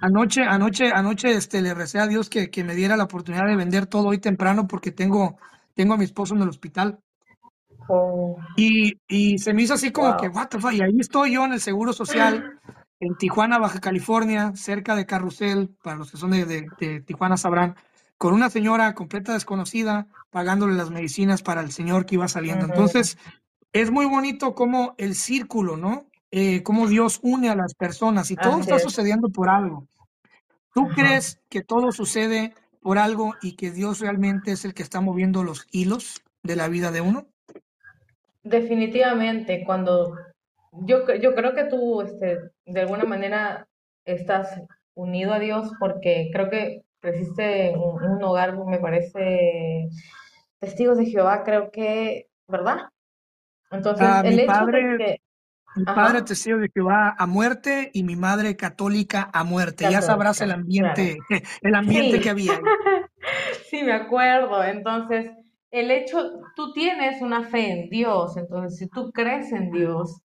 [0.00, 3.56] Anoche, anoche, anoche este, le recé a Dios que, que, me diera la oportunidad de
[3.56, 5.38] vender todo hoy temprano porque tengo,
[5.76, 6.98] tengo a mi esposo en el hospital.
[7.88, 8.36] Oh.
[8.56, 10.72] Y, y, se me hizo así como que, what the fuck?
[10.72, 12.58] Y ahí estoy yo en el Seguro Social,
[12.98, 17.76] en Tijuana, Baja California, cerca de Carrusel, para los que son de, de, Tijuana sabrán,
[18.18, 22.64] con una señora completa desconocida, pagándole las medicinas para el señor que iba saliendo.
[22.64, 23.18] Entonces,
[23.72, 26.06] es muy bonito como el círculo, ¿no?
[26.30, 29.86] Eh, cómo Dios une a las personas y todo está sucediendo por algo.
[30.72, 32.54] ¿Tú crees que todo sucede
[32.86, 36.68] por algo y que Dios realmente es el que está moviendo los hilos de la
[36.68, 37.26] vida de uno?
[38.44, 40.16] Definitivamente, cuando
[40.70, 43.66] yo, yo creo que tú este, de alguna manera
[44.04, 44.62] estás
[44.94, 49.88] unido a Dios porque creo que creciste en un, hogar, me parece,
[50.60, 52.82] testigos de Jehová, creo que, ¿verdad?
[53.72, 55.20] Entonces, ah, el hecho padre, de que...
[55.76, 59.86] Mi padre testigo de Jehová a muerte y mi madre católica a muerte.
[59.90, 61.18] ya sabrás el ambiente,
[61.62, 62.52] el ambiente que había.
[63.70, 64.64] sí, me acuerdo.
[64.64, 65.30] Entonces,
[65.70, 70.22] el hecho, tú tienes una fe en Dios, entonces si tú crees en Dios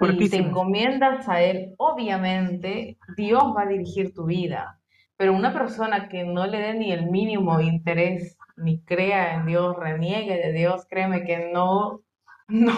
[0.00, 4.80] y te encomiendas a Él, obviamente Dios va a dirigir tu vida.
[5.16, 9.76] Pero una persona que no le dé ni el mínimo interés, ni crea en Dios,
[9.78, 12.00] reniegue de Dios, créeme que no
[12.50, 12.72] no,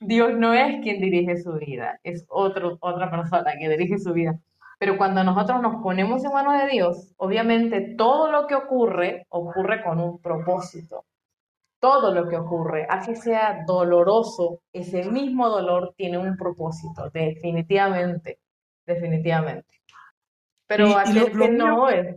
[0.00, 4.38] Dios no es quien dirige su vida, es otro, otra persona que dirige su vida.
[4.78, 9.82] Pero cuando nosotros nos ponemos en manos de Dios, obviamente todo lo que ocurre ocurre
[9.82, 11.04] con un propósito.
[11.80, 18.38] Todo lo que ocurre, así sea doloroso, ese mismo dolor tiene un propósito, definitivamente,
[18.86, 19.80] definitivamente.
[20.66, 22.16] Pero así que no, es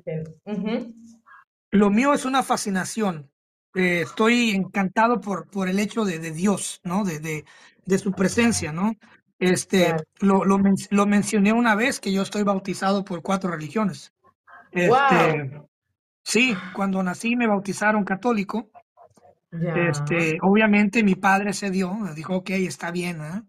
[1.71, 3.32] Lo mío es una fascinación
[3.75, 7.03] eh, estoy encantado por, por el hecho de, de Dios, ¿no?
[7.03, 7.45] De, de,
[7.85, 8.93] de, su presencia, ¿no?
[9.39, 10.59] Este, lo, lo,
[10.91, 14.13] lo, mencioné una vez que yo estoy bautizado por cuatro religiones.
[14.71, 15.61] Este,
[16.23, 18.69] Sí, cuando nací me bautizaron católico.
[19.51, 23.41] Este, obviamente mi padre se dio, dijo, ok, está bien, ¿eh?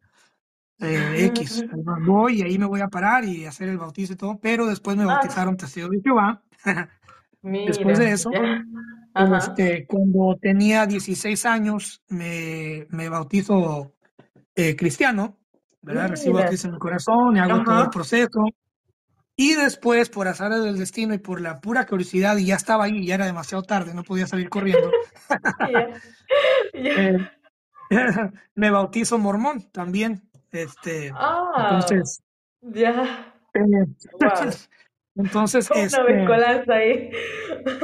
[0.80, 1.64] eh X,
[2.06, 4.98] voy y ahí me voy a parar y hacer el bautizo y todo, pero después
[4.98, 5.06] me ah.
[5.06, 6.42] bautizaron testigo de Jehová.
[7.42, 8.30] después de eso,
[9.14, 13.92] este, cuando tenía 16 años me, me bautizo
[14.54, 15.38] eh, cristiano,
[15.82, 16.10] ¿verdad?
[16.10, 18.44] Recibo a Cristo en mi corazón y hago todo el proceso.
[19.36, 23.04] Y después, por azar del destino y por la pura curiosidad, y ya estaba ahí,
[23.04, 24.90] ya era demasiado tarde, no podía salir corriendo.
[26.76, 27.18] Eh,
[28.54, 30.28] me bautizo mormón también.
[30.50, 32.22] Este, ah, entonces,
[32.60, 33.32] ya.
[33.54, 33.86] Eh,
[35.16, 37.10] entonces, este, ahí.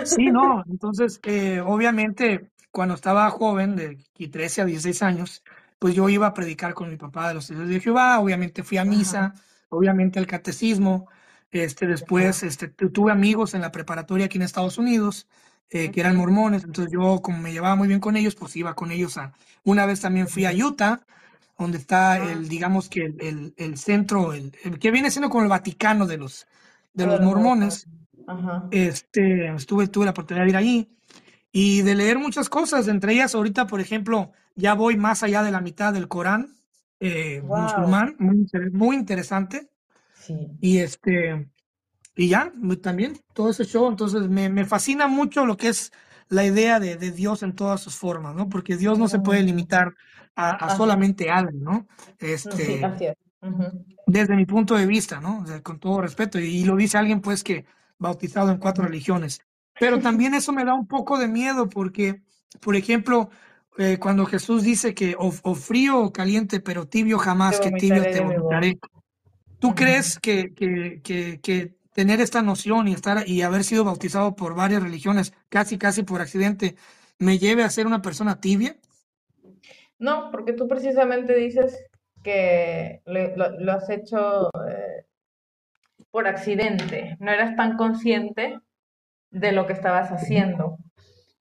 [0.05, 5.43] Sí, no, entonces, eh, obviamente, cuando estaba joven, de 13 a 16 años,
[5.79, 8.79] pues yo iba a predicar con mi papá de los hijos de Jehová, obviamente fui
[8.79, 9.35] a misa,
[9.71, 11.09] obviamente al catecismo,
[11.51, 15.27] este, después este, tuve amigos en la preparatoria aquí en Estados Unidos,
[15.71, 18.75] eh, que eran mormones, entonces yo como me llevaba muy bien con ellos, pues iba
[18.75, 19.33] con ellos a,
[19.65, 21.01] una vez también fui a Utah,
[21.59, 26.07] donde está el, digamos que el, el, centro, el, que viene siendo como el Vaticano
[26.07, 26.47] de los,
[26.93, 27.89] de los mormones.
[28.71, 30.97] Este, estuve, tuve la oportunidad de ir ahí
[31.53, 35.51] y de leer muchas cosas, entre ellas ahorita, por ejemplo, ya voy más allá de
[35.51, 36.55] la mitad del Corán
[37.01, 39.71] eh, musulmán, muy, muy interesante.
[40.61, 41.51] Y este,
[42.15, 45.93] y ya, también todo ese show, entonces me, me fascina mucho lo que es
[46.29, 48.49] la idea de, de, Dios en todas sus formas, ¿no?
[48.49, 49.95] Porque Dios no se puede limitar
[50.37, 51.89] a, solamente algo, ¿no?
[52.21, 52.81] Este,
[54.07, 55.45] desde mi punto de vista, ¿no?
[55.63, 56.39] con todo respeto.
[56.39, 57.65] Y, lo dice alguien, pues, que
[57.99, 59.41] bautizado en cuatro religiones.
[59.79, 62.23] Pero también eso me da un poco de miedo porque,
[62.61, 63.31] por ejemplo,
[63.79, 68.21] eh, cuando Jesús dice que o, frío o caliente, pero tibio jamás, que tibio te
[68.21, 68.79] vomitaré.
[69.59, 74.37] ¿Tú crees que, que, que, que, tener esta noción y estar y haber sido bautizado
[74.37, 76.77] por varias religiones, casi casi por accidente,
[77.19, 78.77] me lleve a ser una persona tibia?
[79.99, 81.90] No, porque tú precisamente dices
[82.23, 85.07] que lo, has hecho eh,
[86.11, 88.59] por accidente, no eras tan consciente
[89.31, 90.79] de lo que estabas haciendo.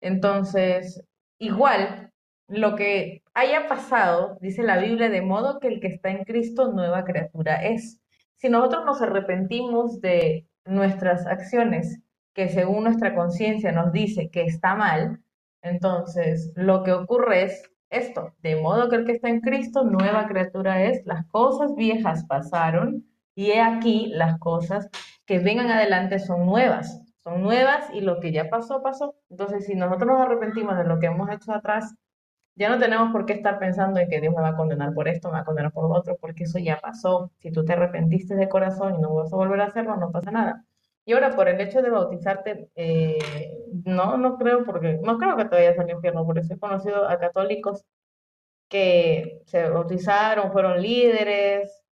[0.02, 1.04] Entonces,
[1.40, 2.12] igual,
[2.48, 6.72] lo que haya pasado, dice la Biblia, de modo que el que está en Cristo
[6.72, 8.00] nueva criatura es.
[8.36, 12.00] Si nosotros nos arrepentimos de nuestras acciones,
[12.34, 15.22] que según nuestra conciencia nos dice que está mal,
[15.62, 20.28] entonces lo que ocurre es esto, de modo que el que está en Cristo, nueva
[20.28, 24.90] criatura es, las cosas viejas pasaron y he aquí las cosas
[25.26, 29.16] que vengan adelante son nuevas, son nuevas y lo que ya pasó, pasó.
[29.30, 31.96] Entonces, si nosotros nos arrepentimos de lo que hemos hecho atrás,
[32.56, 35.08] Ya no tenemos por qué estar pensando en que Dios me va a condenar por
[35.08, 37.32] esto, me va a condenar por lo otro, porque eso ya pasó.
[37.40, 40.32] Si tú te arrepentiste de corazón y no vas a volver a hacerlo, no pasa
[40.32, 40.66] nada.
[41.10, 43.18] Y ahora por el hecho de bautizarte, eh,
[43.84, 47.18] no, no creo porque, no creo que te vayas al infierno, porque he conocido a
[47.18, 47.84] católicos
[48.70, 51.84] que se bautizaron, fueron líderes,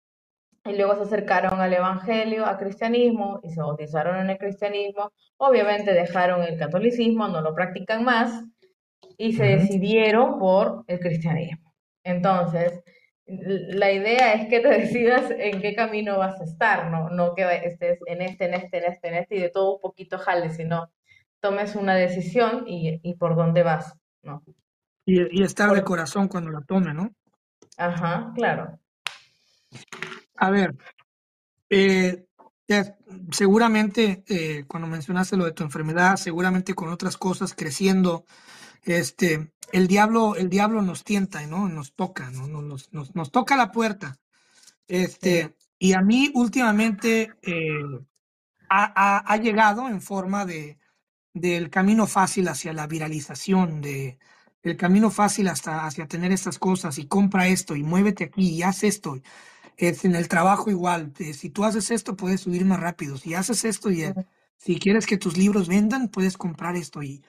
[0.65, 5.11] y luego se acercaron al evangelio, al cristianismo, y se bautizaron en el cristianismo.
[5.37, 8.45] Obviamente dejaron el catolicismo, no lo practican más,
[9.17, 11.73] y se decidieron por el cristianismo.
[12.03, 12.83] Entonces,
[13.27, 17.43] la idea es que te decidas en qué camino vas a estar, no, no que
[17.63, 20.49] estés en este, en este, en este, en este y de todo un poquito jale,
[20.51, 20.89] sino
[21.39, 24.43] tomes una decisión y, y por dónde vas, ¿no?
[25.05, 27.11] Y, y estar de corazón cuando la tome, ¿no?
[27.77, 28.79] Ajá, claro.
[30.35, 30.75] A ver,
[31.69, 32.25] eh,
[33.31, 38.25] seguramente eh, cuando mencionaste lo de tu enfermedad, seguramente con otras cosas creciendo,
[38.87, 41.67] este, el diablo, el diablo nos tienta, ¿no?
[41.67, 42.47] Nos toca, ¿no?
[42.47, 44.17] Nos, nos, nos toca la puerta.
[44.87, 47.81] Este, y a mí últimamente eh,
[48.69, 50.77] ha, ha, llegado en forma de
[51.33, 54.17] del camino fácil hacia la viralización, de
[54.63, 58.63] el camino fácil hasta hacia tener estas cosas y compra esto y muévete aquí y
[58.63, 59.21] haz esto.
[59.77, 61.13] Es en el trabajo igual.
[61.33, 63.17] Si tú haces esto, puedes subir más rápido.
[63.17, 64.03] Si haces esto y
[64.57, 67.23] si quieres que tus libros vendan, puedes comprar esto y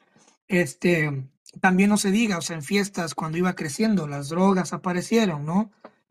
[0.48, 1.28] este
[1.60, 5.70] también no se diga, o sea, en fiestas cuando iba creciendo, las drogas aparecieron, ¿no?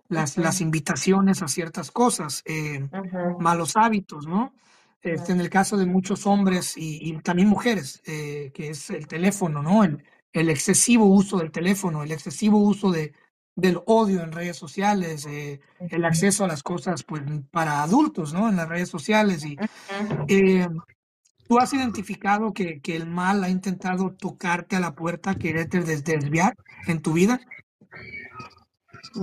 [0.09, 2.87] Las, las invitaciones a ciertas cosas, eh,
[3.39, 4.53] malos hábitos, ¿no?
[5.01, 9.61] Este, en el caso de muchos hombres y, también mujeres, eh, que es el teléfono,
[9.61, 9.83] ¿no?
[9.83, 13.13] El, el, excesivo uso del teléfono, el excesivo uso de,
[13.57, 18.47] del odio en redes sociales, eh, el acceso a las cosas pues, para adultos, ¿no?
[18.47, 19.43] En las redes sociales.
[19.43, 19.57] Y,
[21.47, 26.55] ¿Tú has identificado que, que, el mal ha intentado tocarte a la puerta, quererte desviar
[26.87, 27.39] en tu vida?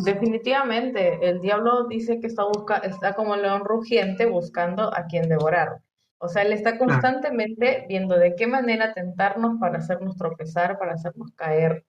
[0.03, 5.29] Definitivamente, el diablo dice que está, busca, está como el león rugiente buscando a quien
[5.29, 5.81] devorar.
[6.19, 11.33] O sea, él está constantemente viendo de qué manera tentarnos para hacernos tropezar, para hacernos
[11.33, 11.85] caer.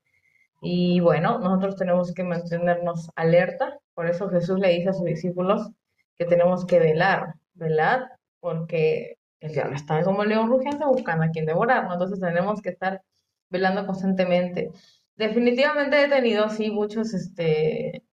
[0.62, 3.80] Y bueno, nosotros tenemos que mantenernos alerta.
[3.94, 5.72] Por eso Jesús le dice a sus discípulos
[6.18, 11.30] que tenemos que velar, velar, porque el diablo está como el león rugiente buscando a
[11.30, 13.02] quien devorar, Entonces tenemos que estar
[13.50, 14.72] velando constantemente.
[15.16, 18.04] Definitivamente he tenido, sí, muchos, este...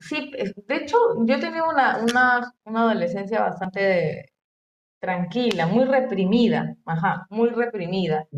[0.00, 0.32] Sí,
[0.66, 4.32] de hecho, yo he tenido una, una, una adolescencia bastante
[5.00, 8.28] tranquila, muy reprimida, ajá, muy reprimida.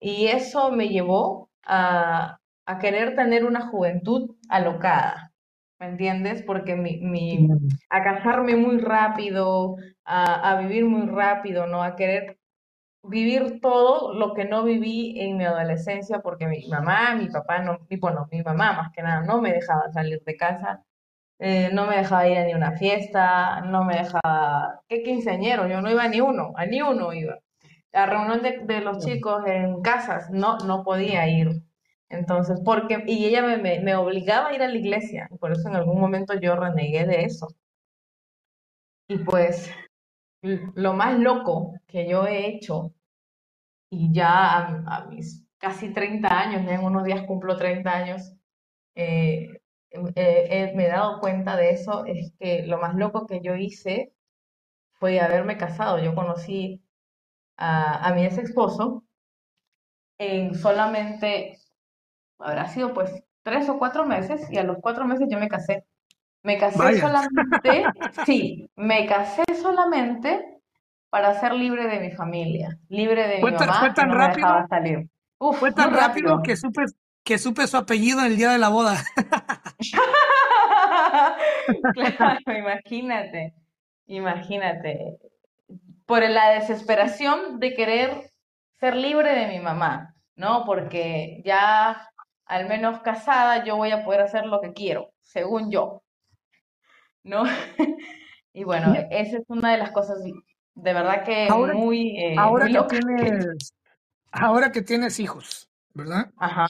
[0.00, 5.25] Y eso me llevó a, a querer tener una juventud alocada.
[5.78, 6.42] ¿Me entiendes?
[6.42, 7.48] Porque mi, mi,
[7.90, 11.82] a casarme muy rápido, a, a, vivir muy rápido, ¿no?
[11.82, 12.38] A querer
[13.02, 17.78] vivir todo lo que no viví en mi adolescencia, porque mi mamá, mi papá, no,
[17.88, 20.84] mi, bueno, mi mamá más que nada, no me dejaba salir de casa,
[21.38, 25.68] eh, no me dejaba ir a ni una fiesta, no me dejaba, ¿qué quinceañero?
[25.68, 27.38] Yo no iba a ni uno, a ni uno iba.
[27.92, 31.62] A reunión de, de los chicos en casas, no, no podía ir.
[32.08, 35.76] Entonces, porque, y ella me, me, obligaba a ir a la iglesia, por eso en
[35.76, 37.48] algún momento yo renegué de eso.
[39.08, 39.70] Y pues,
[40.42, 42.92] lo más loco que yo he hecho,
[43.90, 48.32] y ya a, mis casi 30 años, ya en unos días cumplo 30 años,
[48.94, 49.48] eh,
[49.94, 54.12] me he dado cuenta de eso, es que lo más loco que yo hice
[54.94, 55.98] fue haberme casado.
[55.98, 56.82] Yo conocí
[57.56, 59.04] a, a mi ex esposo
[60.18, 61.58] en solamente
[62.38, 63.10] habrá sido pues
[63.42, 65.84] tres o cuatro meses y a los cuatro meses yo me casé.
[66.42, 67.84] Me casé solamente,
[68.26, 70.60] sí, me casé solamente
[71.10, 75.08] para ser libre de mi familia, libre de mi mamá, fue tan rápido, salir.
[75.58, 76.84] fue tan rápido, que supe
[77.26, 79.02] que supe su apellido en el día de la boda.
[81.92, 83.54] claro, imagínate,
[84.06, 85.18] imagínate.
[86.06, 88.30] Por la desesperación de querer
[88.78, 90.64] ser libre de mi mamá, ¿no?
[90.64, 92.08] Porque ya
[92.46, 96.02] al menos casada, yo voy a poder hacer lo que quiero, según yo.
[97.22, 97.42] ¿No?
[98.52, 100.18] y bueno, esa es una de las cosas
[100.76, 103.74] de verdad que muy, eh, ahora que tienes
[104.30, 106.30] ahora que tienes hijos, ¿verdad?
[106.36, 106.66] Ajá.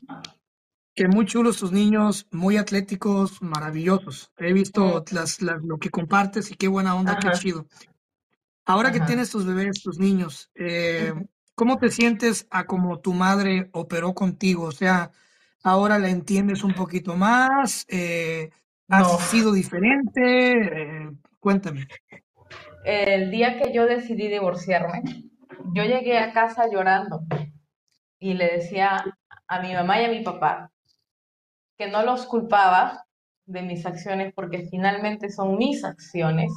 [0.94, 4.30] Que muy chulos tus niños, muy atléticos, maravillosos.
[4.38, 7.66] He visto las, lo que compartes y qué buena onda, qué chido.
[8.64, 11.12] Ahora que tienes tus bebés, tus niños, eh,
[11.55, 14.64] ¿cómo te sientes a como tu madre operó contigo?
[14.64, 15.11] O sea,
[15.66, 18.50] ahora la entiendes un poquito más, eh,
[18.88, 21.10] has sido diferente, eh,
[21.40, 21.88] cuéntame.
[22.84, 25.02] El día que yo decidí divorciarme,
[25.74, 27.22] yo llegué a casa llorando
[28.20, 29.04] y le decía
[29.48, 30.70] a mi mamá y a mi papá,
[31.76, 33.04] que no los culpaba
[33.44, 36.52] de mis acciones porque finalmente son mis acciones,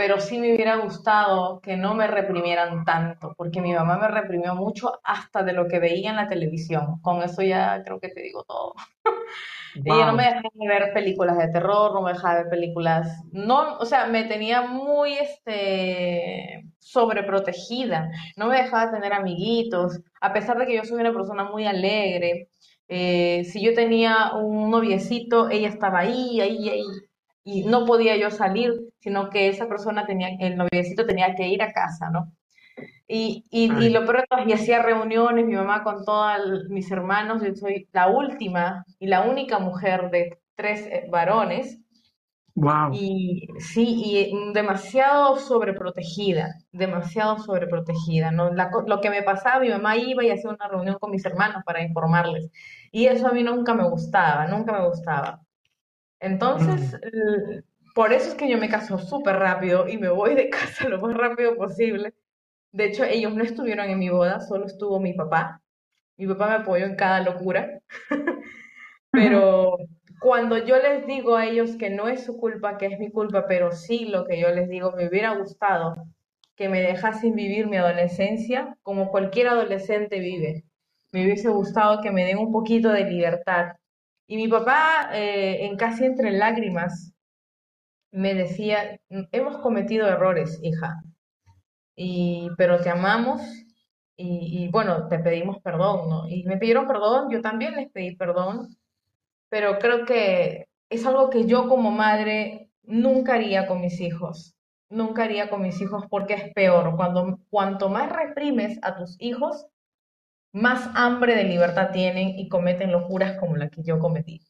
[0.00, 4.54] pero sí me hubiera gustado que no me reprimieran tanto, porque mi mamá me reprimió
[4.54, 7.02] mucho hasta de lo que veía en la televisión.
[7.02, 8.72] Con eso ya creo que te digo todo.
[9.84, 13.84] Ella no me dejaba ver películas de terror, no me dejaba ver películas, no, o
[13.84, 20.76] sea, me tenía muy este sobreprotegida, no me dejaba tener amiguitos, a pesar de que
[20.76, 22.48] yo soy una persona muy alegre.
[22.88, 26.84] Eh, si yo tenía un noviecito, ella estaba ahí, ahí, ahí,
[27.44, 31.62] y no podía yo salir, sino que esa persona tenía, el noviecito tenía que ir
[31.62, 32.32] a casa, ¿no?
[33.08, 37.54] Y, y, y lo peor y hacía reuniones, mi mamá con todos mis hermanos, yo
[37.56, 41.80] soy la última y la única mujer de tres eh, varones.
[42.54, 42.90] Wow.
[42.92, 48.50] Y sí, y demasiado sobreprotegida, demasiado sobreprotegida, ¿no?
[48.52, 51.82] lo que me pasaba, mi mamá iba y hacía una reunión con mis hermanos para
[51.82, 52.50] informarles.
[52.92, 55.40] Y eso a mí nunca me gustaba, nunca me gustaba.
[56.20, 56.96] Entonces,
[57.94, 61.00] por eso es que yo me caso súper rápido y me voy de casa lo
[61.00, 62.14] más rápido posible.
[62.72, 65.60] De hecho, ellos no estuvieron en mi boda, solo estuvo mi papá.
[66.16, 67.80] Mi papá me apoyó en cada locura.
[69.10, 69.78] pero
[70.20, 73.46] cuando yo les digo a ellos que no es su culpa, que es mi culpa,
[73.48, 76.06] pero sí lo que yo les digo, me hubiera gustado
[76.54, 80.64] que me dejasen vivir mi adolescencia como cualquier adolescente vive.
[81.10, 83.72] Me hubiese gustado que me den un poquito de libertad,
[84.30, 87.12] y mi papá, eh, en casi entre lágrimas,
[88.12, 89.00] me decía,
[89.32, 91.02] hemos cometido errores, hija,
[91.96, 93.42] y, pero te amamos
[94.16, 96.28] y, bueno, te pedimos perdón.
[96.28, 98.68] Y me pidieron perdón, yo también les pedí perdón,
[99.48, 104.54] pero creo que es algo que yo como madre nunca haría con mis hijos,
[104.90, 106.94] nunca haría con mis hijos porque es peor.
[106.94, 109.66] Cuando, cuanto más reprimes a tus hijos,
[110.52, 114.40] más hambre de libertad tienen y cometen locuras como la que yo cometí.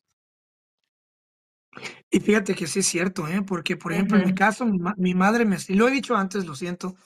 [2.10, 3.42] Y fíjate que sí es cierto, ¿eh?
[3.42, 6.56] Porque, por ejemplo, en mi caso, mi, madre me, y lo he dicho antes, lo
[6.56, 6.96] siento,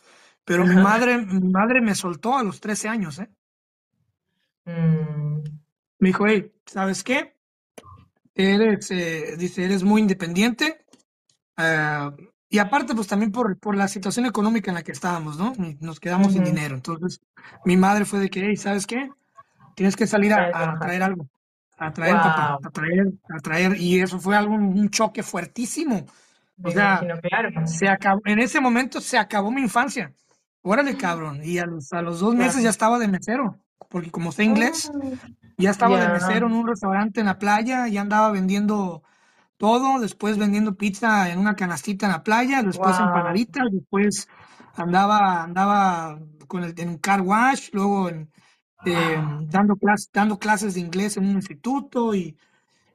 [0.45, 3.28] pero mi madre, mi madre me soltó a los 13 años, ¿eh?
[4.64, 5.42] Mm.
[5.99, 7.36] Me dijo, hey, ¿sabes qué?
[8.34, 10.86] Eres, eh, dice, eres muy independiente.
[11.57, 12.14] Ah,
[12.55, 15.55] y aparte, pues también por, por la situación económica en la que estábamos, ¿no?
[15.80, 16.76] Nos quedamos sin dinero.
[16.76, 17.20] Entonces,
[17.64, 19.11] mi madre fue de que, hey, ¿sabes qué?
[19.74, 21.26] Tienes que salir a, traer algo,
[21.76, 23.76] a traer, papá, a traer, a traer.
[23.76, 26.07] Y eso fue algo, un choque fuertísimo.
[26.62, 27.02] o sea,
[27.64, 30.12] se acabó, en ese momento se acabó mi infancia.
[30.62, 31.40] Órale, cabrón.
[31.42, 34.92] Y a los, a los dos meses ya estaba de mesero, porque como sé inglés,
[34.94, 35.28] ah,
[35.59, 39.02] ya estaba de mesero en un restaurante en la playa, y andaba vendiendo
[39.64, 44.28] todo, después vendiendo pizza en una canastita en la playa, después en empanaditas, después
[44.74, 48.30] andaba, andaba con el, en un car wash, luego en,
[48.84, 52.36] eh, dando, clases, dando clases de inglés en un instituto y,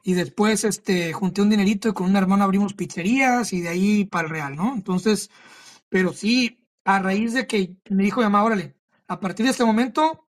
[0.03, 4.05] y después este, junté un dinerito y con un hermano abrimos pizzerías y de ahí
[4.05, 4.75] para el real, ¿no?
[4.75, 5.31] Entonces,
[5.89, 8.75] pero sí, a raíz de que me dijo mi mamá, órale,
[9.07, 10.27] a partir de este momento,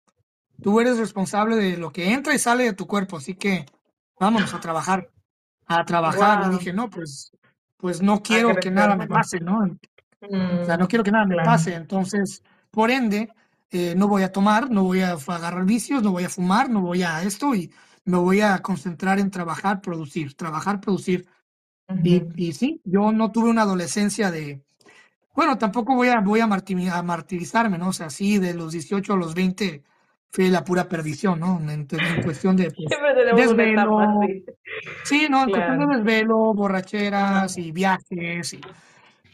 [0.62, 3.66] tú eres responsable de lo que entra y sale de tu cuerpo, así que
[4.18, 5.11] vámonos a trabajar
[5.79, 6.47] a trabajar.
[6.47, 7.33] Y dije, no, pues,
[7.77, 9.61] pues no quiero que, nada me pase, ¿no?
[10.21, 11.75] o sea, no quiero que nada me pase.
[11.75, 13.29] Entonces, por ende,
[13.71, 16.81] eh, no voy a tomar, no voy a agarrar vicios, no voy a fumar, no
[16.81, 17.73] voy a esto y
[18.05, 21.27] me voy a concentrar en trabajar, producir, trabajar, producir.
[22.03, 24.62] y, y, sí, yo no tuve una adolescencia de,
[25.35, 27.89] bueno, tampoco voy a, voy a, martirizarme, ¿no?
[27.89, 29.83] O sea, sí, de los 18 a los 20
[30.31, 31.61] fue la pura perdición, ¿no?
[31.70, 31.87] En,
[32.22, 33.99] cuestión de pues, desvelo.
[35.05, 38.61] Sí, no, en cuestión de desvelo, borracheras y viajes y,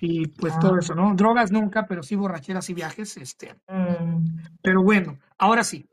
[0.01, 0.79] y pues todo ah.
[0.81, 1.15] eso, ¿no?
[1.15, 3.55] Drogas nunca, pero sí borracheras y viajes, este.
[3.69, 4.39] Mm.
[4.63, 5.87] Pero bueno, ahora sí.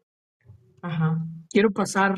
[0.81, 1.17] Ajá.
[1.49, 2.17] Quiero pasar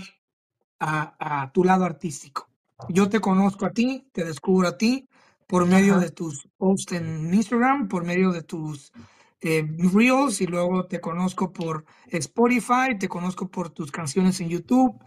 [0.80, 2.48] a, a, tu lado artístico.
[2.90, 5.08] Yo te conozco a ti, te descubro a ti
[5.48, 8.92] por medio de tus posts en Instagram, por medio de tus
[9.46, 15.00] eh, Reels y luego te conozco por Spotify, te conozco por tus canciones en YouTube.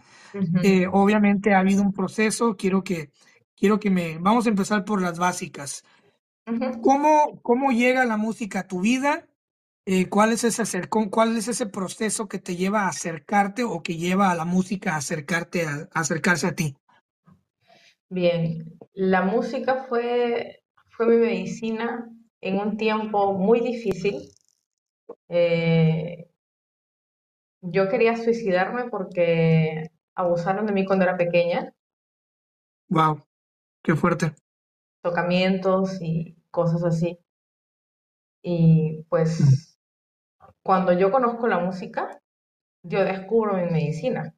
[0.63, 3.11] Eh, obviamente ha habido un proceso, quiero que,
[3.53, 5.83] quiero que me, vamos a empezar por las básicas.
[6.81, 9.27] ¿Cómo, ¿Cómo llega la música a tu vida?
[9.85, 13.97] Eh, ¿cuál, es ese, ¿Cuál es ese proceso que te lleva a acercarte o que
[13.97, 16.77] lleva a la música a acercarte a, acercarse a ti?
[18.07, 22.09] Bien, la música fue, fue mi medicina
[22.41, 24.31] en un tiempo muy difícil.
[25.27, 26.29] Eh,
[27.61, 31.73] yo quería suicidarme porque abusaron de mí cuando era pequeña.
[32.89, 33.23] Wow,
[33.83, 34.33] qué fuerte.
[35.01, 37.19] Tocamientos y cosas así.
[38.41, 39.39] Y pues
[40.39, 40.45] mm.
[40.63, 42.21] cuando yo conozco la música,
[42.83, 44.33] yo descubro mi medicina.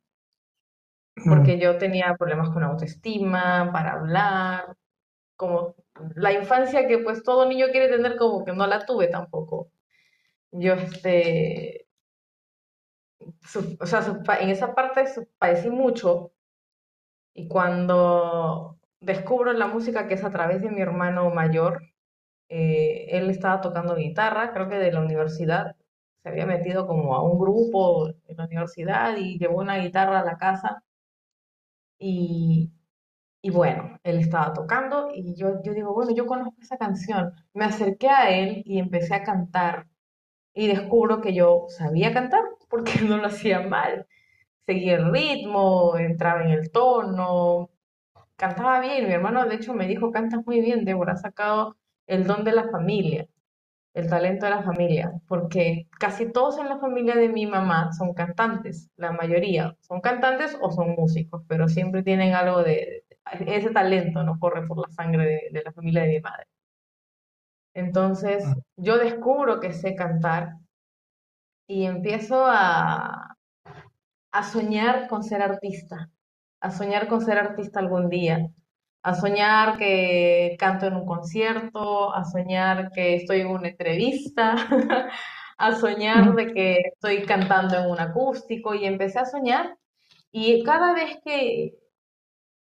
[1.28, 4.76] porque yo tenía problemas con autoestima, para hablar,
[5.36, 5.76] como
[6.16, 9.72] la infancia que pues todo niño quiere tener como que no la tuve tampoco.
[10.52, 11.88] Yo este,
[13.80, 14.02] o sea,
[14.40, 15.06] en esa parte
[15.38, 16.34] padecí mucho
[17.34, 21.84] y cuando descubro la música que es a través de mi hermano mayor,
[22.50, 25.76] eh, él estaba tocando guitarra, creo que de la universidad,
[26.24, 30.26] se había metido como a un grupo en la universidad y llevó una guitarra a
[30.26, 30.84] la casa
[32.00, 32.72] y,
[33.42, 37.34] y bueno, él estaba tocando y yo, yo digo, bueno, yo conozco esa canción.
[37.54, 39.88] Me acerqué a él y empecé a cantar
[40.54, 44.08] y descubro que yo sabía cantar porque no lo hacía mal.
[44.66, 47.72] Seguía el ritmo, entraba en el tono,
[48.36, 49.08] cantaba bien.
[49.08, 51.78] Mi hermano, de hecho, me dijo, cantas muy bien, Débora, has sacado
[52.08, 53.28] el don de la familia,
[53.94, 58.14] el talento de la familia, porque casi todos en la familia de mi mamá son
[58.14, 63.06] cantantes, la mayoría son cantantes o son músicos, pero siempre tienen algo de,
[63.46, 66.48] ese talento, no corre por la sangre de, de la familia de mi madre.
[67.74, 68.56] Entonces, ah.
[68.78, 70.56] yo descubro que sé cantar
[71.68, 73.38] y empiezo a,
[74.32, 76.10] a soñar con ser artista,
[76.60, 78.50] a soñar con ser artista algún día,
[79.04, 84.56] a soñar que canto en un concierto, a soñar que estoy en una entrevista,
[85.58, 89.78] a soñar de que estoy cantando en un acústico y empecé a soñar
[90.32, 91.76] y cada vez que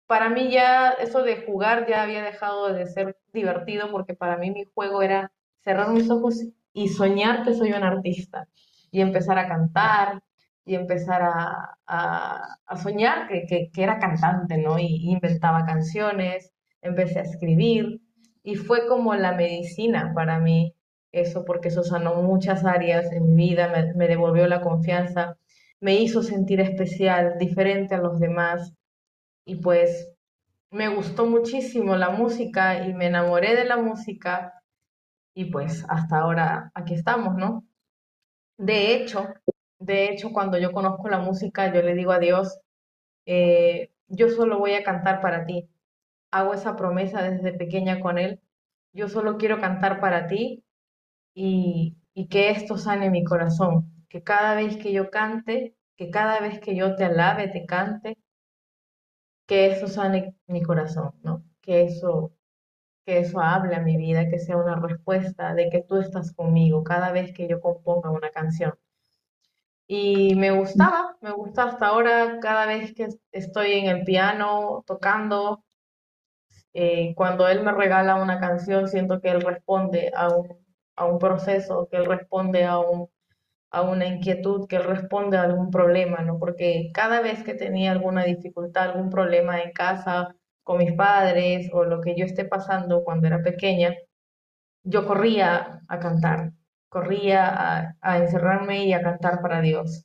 [0.09, 4.51] para mí ya eso de jugar ya había dejado de ser divertido porque para mí
[4.51, 5.31] mi juego era
[5.61, 6.43] cerrar mis ojos
[6.73, 8.49] y soñar que soy un artista
[8.91, 10.23] y empezar a cantar
[10.65, 14.79] y empezar a, soñar que, era cantante, ¿no?
[14.79, 18.01] Y, inventaba canciones, empecé a escribir
[18.43, 20.75] y fue como la medicina para mí
[21.13, 25.37] eso, porque eso sanó muchas áreas en mi vida, me, me devolvió la confianza,
[25.81, 28.73] me hizo sentir especial, diferente a los demás
[29.49, 30.11] y pues
[30.71, 34.53] me gustó muchísimo la música y me enamoré de la música
[35.35, 37.65] y pues hasta ahora aquí estamos, ¿no?
[38.59, 39.29] De hecho,
[39.79, 42.61] de hecho, cuando yo conozco la música, yo le digo a Dios,
[43.27, 45.69] eh, yo solo voy a cantar para ti.
[46.33, 48.41] Hago esa promesa desde pequeña con Él.
[48.93, 50.65] Yo solo quiero cantar para ti
[51.35, 53.93] y, y que esto sane mi corazón.
[54.11, 58.19] Que cada vez que yo cante, que cada vez que yo te alabe, te cante,
[59.49, 61.43] que eso sane mi corazón, ¿no?
[61.63, 62.33] Que eso,
[63.07, 66.85] que eso hable a mi vida, que sea una respuesta de que tú estás conmigo
[66.85, 68.79] cada vez que yo componga una canción.
[69.89, 75.65] Y me gustaba, me gusta hasta ahora cada vez que estoy en el piano tocando,
[76.75, 80.59] eh, cuando él me regala una canción, siento que él responde a un,
[80.97, 83.09] a un proceso, que él responde a, un,
[83.71, 86.39] a una inquietud, que él responde a algún problema, ¿no?
[86.39, 91.85] Porque cada vez que tenía alguna dificultad, algún problema en casa, con mis padres o
[91.85, 93.95] lo que yo esté pasando cuando era pequeña,
[94.85, 96.53] yo corría a cantar
[96.89, 100.05] corría a, encerrarme y a cantar para Dios.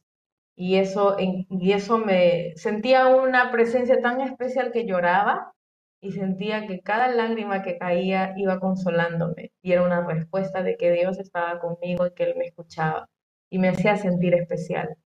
[0.55, 5.53] Y eso, y eso me sentía una presencia tan especial que lloraba
[6.01, 10.91] y sentía que cada lágrima que caía iba consolándome y era una respuesta de que
[10.91, 13.09] Dios estaba conmigo y que Él me escuchaba
[13.53, 14.97] y me hacía sentir especial.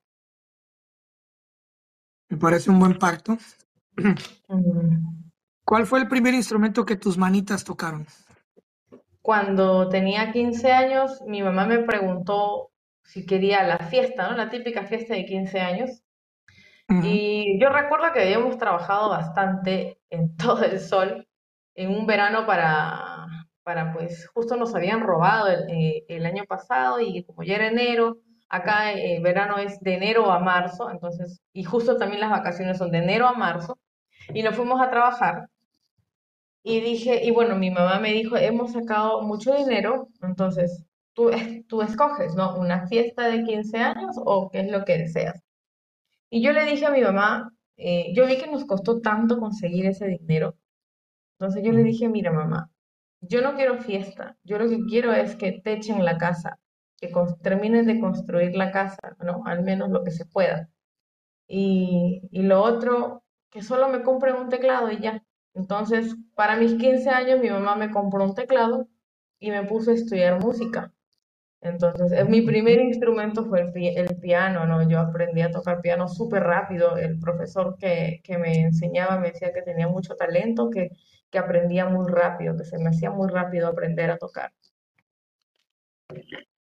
[2.30, 3.38] Me parece un buen pacto.
[5.66, 8.08] ¿Cuál fue el primer instrumento que tus manitas tocaron?
[9.22, 12.72] Cuando tenía 15 años, mi mamá me preguntó
[13.04, 14.38] si quería la fiesta, ¿no?
[14.38, 16.04] La típica fiesta de 15 años.
[17.04, 21.28] Y yo recuerdo que habíamos trabajado bastante en todo el sol
[21.76, 23.28] en un verano para,
[23.64, 28.20] para pues, justo nos habían robado el, eh, año pasado y como ya era enero,
[28.50, 32.78] acá el eh, verano es de enero a marzo, entonces, y justo también las vacaciones
[32.78, 33.78] son de enero a marzo,
[34.34, 35.50] y nos fuimos a trabajar
[36.64, 40.84] y dije, y bueno, mi mamá me dijo, hemos sacado mucho dinero, entonces
[41.14, 41.32] tú,
[41.70, 42.58] tú escoges, ¿no?
[42.58, 45.41] ¿Una fiesta de 15 años o qué es lo que deseas?
[46.30, 49.86] Y yo le dije a mi mamá, eh, yo vi que nos costó tanto conseguir
[49.86, 50.58] ese dinero,
[51.39, 52.70] entonces yo le dije, mira mamá,
[53.22, 56.60] yo no quiero fiesta, yo lo que quiero es que te echen la casa,
[56.98, 59.43] que terminen de construir la casa, ¿no?
[59.45, 60.70] Al menos lo que se pueda.
[61.48, 65.24] Y, y lo otro, que solo me compren un teclado y ya.
[65.54, 68.88] Entonces, para mis 15 años, mi mamá me compró un teclado
[69.39, 70.93] y me puso a estudiar música.
[71.62, 74.88] Entonces, eh, mi primer instrumento fue el, piano, ¿no?
[74.88, 76.98] Yo aprendí a tocar piano súper rápido.
[76.98, 80.91] El profesor que, me enseñaba me decía que tenía mucho talento, que,
[81.32, 84.52] que aprendía muy rápido, que se me hacía muy rápido aprender a tocar.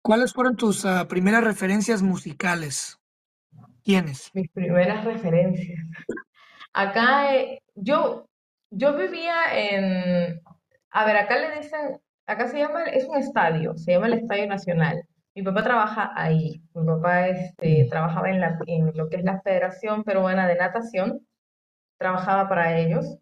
[0.03, 2.99] ¿Cuáles fueron tus ah, primeras referencias musicales?
[3.85, 4.31] ¿Quiénes?
[4.33, 5.79] Mis primeras referencias.
[6.73, 8.27] Acá eh, yo,
[8.69, 10.41] yo vivía en,
[10.91, 14.45] a ver, acá le dicen, acá se llama, es un estadio, se llama el Estadio
[14.47, 15.03] Nacional.
[15.35, 16.61] Mi papá trabaja ahí.
[16.73, 21.25] Mi papá este, trabajaba en, la, en lo que es la Federación Peruana de Natación.
[21.97, 23.17] Trabajaba para ellos.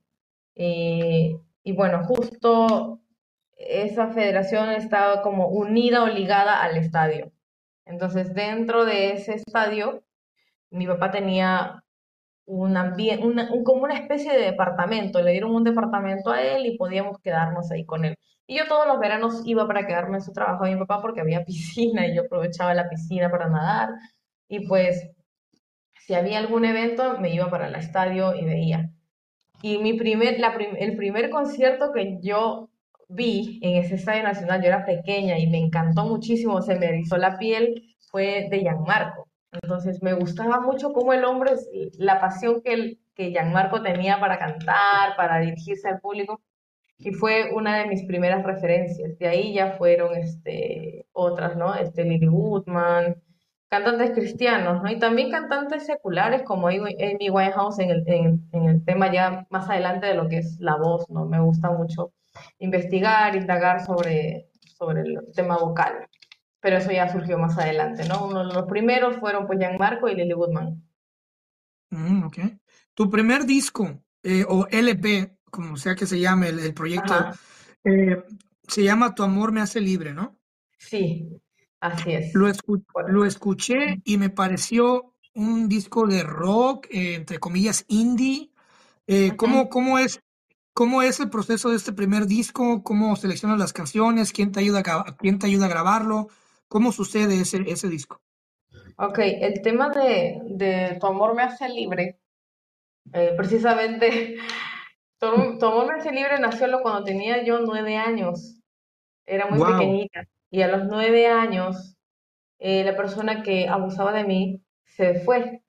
[0.55, 3.00] Eh, y bueno, justo
[3.67, 7.31] esa federación estaba como unida o ligada al estadio.
[7.85, 10.03] Entonces, dentro de ese estadio,
[10.69, 11.83] mi papá tenía
[12.45, 15.21] un ambiente, como una especie de departamento.
[15.21, 18.15] Le dieron un departamento a él y podíamos quedarnos ahí con él.
[18.47, 21.21] Y yo todos los veranos iba para quedarme en su trabajo de mi papá porque
[21.21, 23.89] había piscina y yo aprovechaba la piscina para nadar.
[24.47, 25.09] Y pues,
[26.05, 28.91] si había algún evento, me iba para el estadio y veía.
[29.61, 30.37] Y mi primer,
[30.79, 32.70] el primer concierto que yo
[33.11, 37.17] vi en ese estadio nacional, yo era pequeña y me encantó muchísimo, se me erizó
[37.17, 39.27] la piel, fue de Gianmarco.
[39.51, 41.51] Entonces me gustaba mucho cómo el hombre,
[41.97, 46.41] la pasión que, el, que Gianmarco tenía para cantar, para dirigirse al público,
[46.97, 49.17] y fue una de mis primeras referencias.
[49.17, 51.73] De ahí ya fueron este, otras, ¿no?
[51.75, 53.21] Este, Lily Woodman,
[53.69, 54.91] cantantes cristianos, ¿no?
[54.91, 59.69] Y también cantantes seculares como Amy Winehouse en el, en, en el tema ya más
[59.69, 61.25] adelante de lo que es la voz, ¿no?
[61.25, 62.13] Me gusta mucho
[62.59, 66.07] investigar, indagar sobre, sobre el tema vocal.
[66.59, 68.27] Pero eso ya surgió más adelante, ¿no?
[68.27, 70.83] Uno de los primeros fueron pues Marco y Lily Woodman.
[71.89, 72.37] Mm, ok.
[72.93, 77.13] Tu primer disco, eh, o LP, como sea que se llame el, proyecto,
[77.83, 78.23] eh,
[78.67, 80.37] se llama Tu amor me hace libre, ¿no?
[80.77, 81.27] Sí,
[81.79, 82.33] así es.
[82.33, 82.51] Lo,
[83.07, 88.51] lo escuché y me pareció un disco de rock, eh, entre comillas, indie.
[89.35, 90.21] ¿cómo, ¿Cómo es
[90.73, 92.83] ¿Cómo es el proceso de este primer disco?
[92.83, 94.31] ¿Cómo seleccionas las canciones?
[94.31, 96.27] ¿Quién te ayuda a, quién te ayuda a grabarlo?
[96.67, 98.21] ¿Cómo sucede ese, ese disco?
[98.97, 102.21] Ok, el tema de, de Tu amor me hace libre,
[103.13, 104.37] eh, precisamente,
[105.19, 108.59] tu, amor me hace libre nació cuando tenía yo nueve años.
[109.25, 110.25] Era muy pequeñita.
[110.49, 111.95] Y a los nueve años,
[112.59, 115.60] eh, la persona que abusaba de mí se fue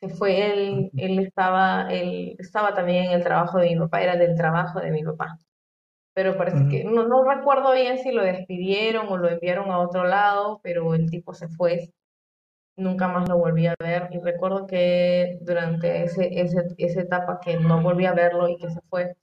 [0.00, 4.16] se fue él, él estaba, él estaba también en el trabajo de mi papá, era
[4.16, 5.38] del trabajo de mi papá.
[6.14, 10.04] Pero parece que, no, no recuerdo bien si lo despidieron o lo enviaron a otro
[10.04, 11.92] lado, pero el tipo se fue,
[12.76, 14.08] nunca más lo volví a ver.
[14.12, 18.70] Y recuerdo que durante ese, ese, esa etapa que no volví a verlo y que
[18.70, 19.16] se fue,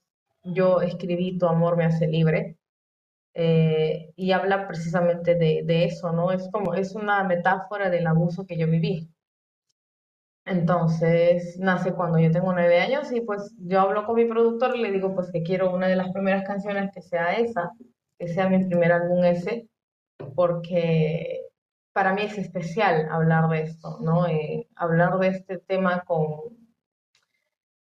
[0.43, 2.57] yo escribí Tu amor me hace libre.
[3.35, 6.31] Eh, y habla precisamente de, de eso, ¿no?
[6.31, 9.09] Es como, es una metáfora del abuso que yo viví.
[10.47, 14.81] Entonces nace cuando yo tengo nueve años y pues yo hablo con mi productor y
[14.81, 17.73] le digo pues que quiero una de las primeras canciones que sea esa,
[18.17, 19.67] que sea mi primer álbum ese,
[20.35, 21.41] porque
[21.91, 24.25] para mí es especial hablar de esto, ¿no?
[24.27, 26.55] Eh, hablar de este tema con,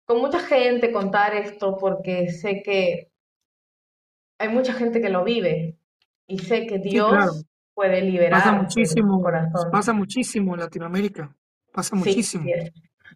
[0.04, 3.10] con mucha gente, contar esto, porque sé que
[4.38, 5.78] hay mucha gente que lo vive
[6.26, 9.70] y sé que Dios puede liberar pasa muchísimo, corazón.
[9.70, 11.34] Pasa muchísimo en Latinoamérica.
[11.72, 12.44] Pasa muchísimo.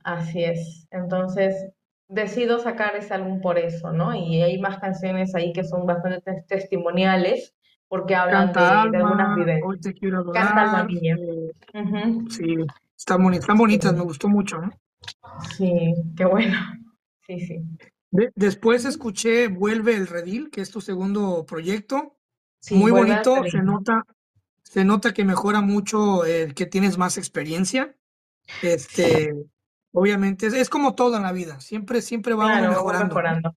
[0.03, 0.87] así es.
[0.91, 1.73] Entonces,
[2.09, 4.15] decido sacar ese álbum por eso, ¿no?
[4.15, 7.55] Y hay más canciones ahí que son bastante testimoniales
[7.89, 9.67] porque hablan de, algunas vivencias.
[9.67, 11.53] Hoy te quiero Canta eh,
[12.29, 12.57] Sí,
[12.97, 13.23] están,
[13.57, 14.71] bonitas, me gustó mucho, ¿no?
[15.57, 16.57] Sí, qué bueno.
[17.27, 17.65] Sí, sí.
[18.35, 22.17] después escuché Vuelve el Redil, que es tu segundo proyecto.
[22.71, 24.05] Muy bonito, se nota,
[24.63, 27.95] se nota que mejora mucho el que tienes más experiencia.
[28.63, 29.35] Este,
[29.93, 33.55] obviamente, es, como todo en la vida, siempre, siempre va mejorando.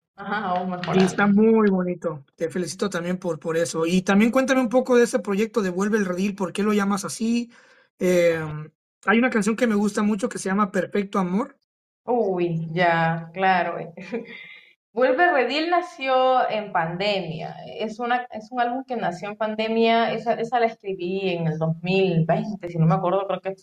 [0.96, 2.26] Y está muy bonito.
[2.36, 3.86] Te felicito también por, por eso.
[3.86, 6.74] Y también cuéntame un poco de ese proyecto de Vuelve el Redil, ¿por qué lo
[6.74, 7.52] llamas así?
[8.00, 8.70] Em,
[9.06, 11.58] hay una canción que me gusta mucho que se llama Perfecto Amor.
[12.04, 13.78] Uy, ya, claro.
[14.98, 17.56] Vuelve Redil nació en pandemia.
[17.68, 20.12] Es, una, es un álbum que nació en pandemia.
[20.12, 23.54] Esa, esa la escribí en el 2020, si no me acuerdo, creo que.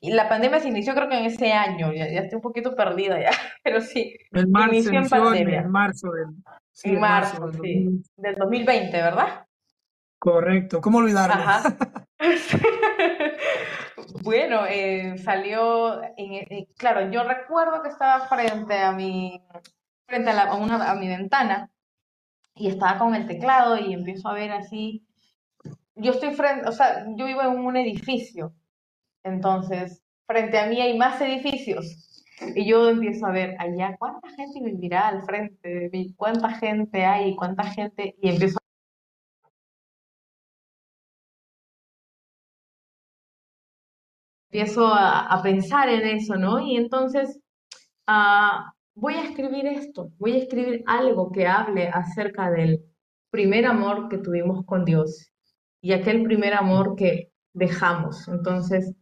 [0.00, 1.92] Y la pandemia se inició, creo que en ese año.
[1.92, 3.28] Ya, ya estoy un poquito perdida ya,
[3.62, 4.16] pero sí.
[4.32, 5.60] En marzo, inició en pandemia.
[5.60, 6.28] En marzo del,
[6.72, 9.44] sí, en marzo, sí, del 2020, ¿verdad?
[10.18, 10.80] Correcto.
[10.80, 11.34] ¿Cómo olvidarlo?
[11.34, 11.76] Ajá.
[14.24, 16.00] bueno, eh, salió.
[16.16, 19.42] En, claro, yo recuerdo que estaba frente a mi
[20.08, 21.70] frente a, la, una, a mi ventana
[22.54, 25.06] y estaba con el teclado y empiezo a ver así.
[25.94, 28.54] Yo estoy frente, o sea, yo vivo en un edificio,
[29.24, 32.04] entonces frente a mí hay más edificios.
[32.54, 37.04] Y yo empiezo a ver allá cuánta gente vivirá al frente de mí, cuánta gente
[37.04, 38.58] hay, cuánta gente, y empiezo
[44.50, 46.60] empiezo a, a pensar en eso, ¿no?
[46.60, 47.40] Y entonces,
[48.08, 48.70] uh,
[49.00, 52.84] voy a escribir esto, voy a escribir algo que hable acerca del
[53.30, 55.30] primer amor que tuvimos con Dios
[55.80, 58.26] y aquel primer amor que dejamos.
[58.28, 58.94] Entonces,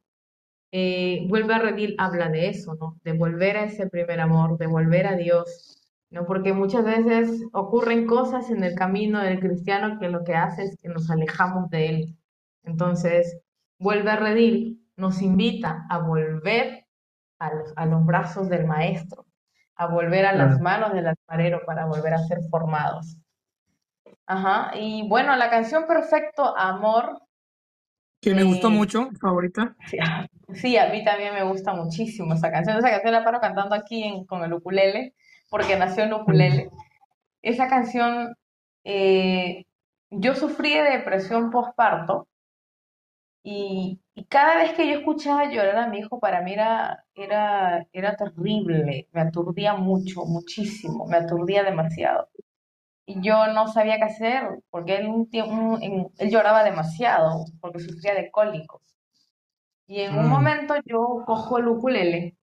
[0.73, 2.99] eh, vuelve a Redil, habla de eso, ¿no?
[3.03, 6.27] De volver a ese primer amor, de volver a Dios, ¿no?
[6.27, 10.77] Porque muchas veces ocurren cosas en el camino del cristiano que lo que hace es
[10.77, 12.17] que nos alejamos de él.
[12.65, 13.39] Entonces,
[13.79, 16.87] vuelve a Redil, nos invita a volver
[17.39, 19.26] a los, a los brazos del maestro,
[19.77, 23.17] a volver a las manos del alfarero para volver a ser formados.
[24.27, 27.21] Ajá, y bueno, la canción Perfecto Amor.
[28.21, 29.77] Que me gustó eh, mucho, favorita.
[30.55, 32.79] Sí, a mí también me gusta muchísimo esa canción.
[32.79, 35.15] Esa canción la paro cantando aquí con el ukulele,
[35.51, 36.71] porque nació en ukulele.
[37.43, 38.35] Esa canción,
[38.85, 39.65] eh,
[40.11, 42.27] yo sufrí de depresión postparto
[43.47, 47.87] y, y, cada vez que yo escuchaba llorar a mi hijo, para mí era, era,
[47.93, 52.29] era terrible, me aturdía mucho, muchísimo, me aturdía demasiado
[53.07, 55.29] y yo no sabía qué hacer porque él, un,
[56.19, 58.83] él lloraba demasiado porque sufría de cólicos.
[59.87, 60.29] Y en un mm.
[60.29, 62.37] momento yo cojo el ukulele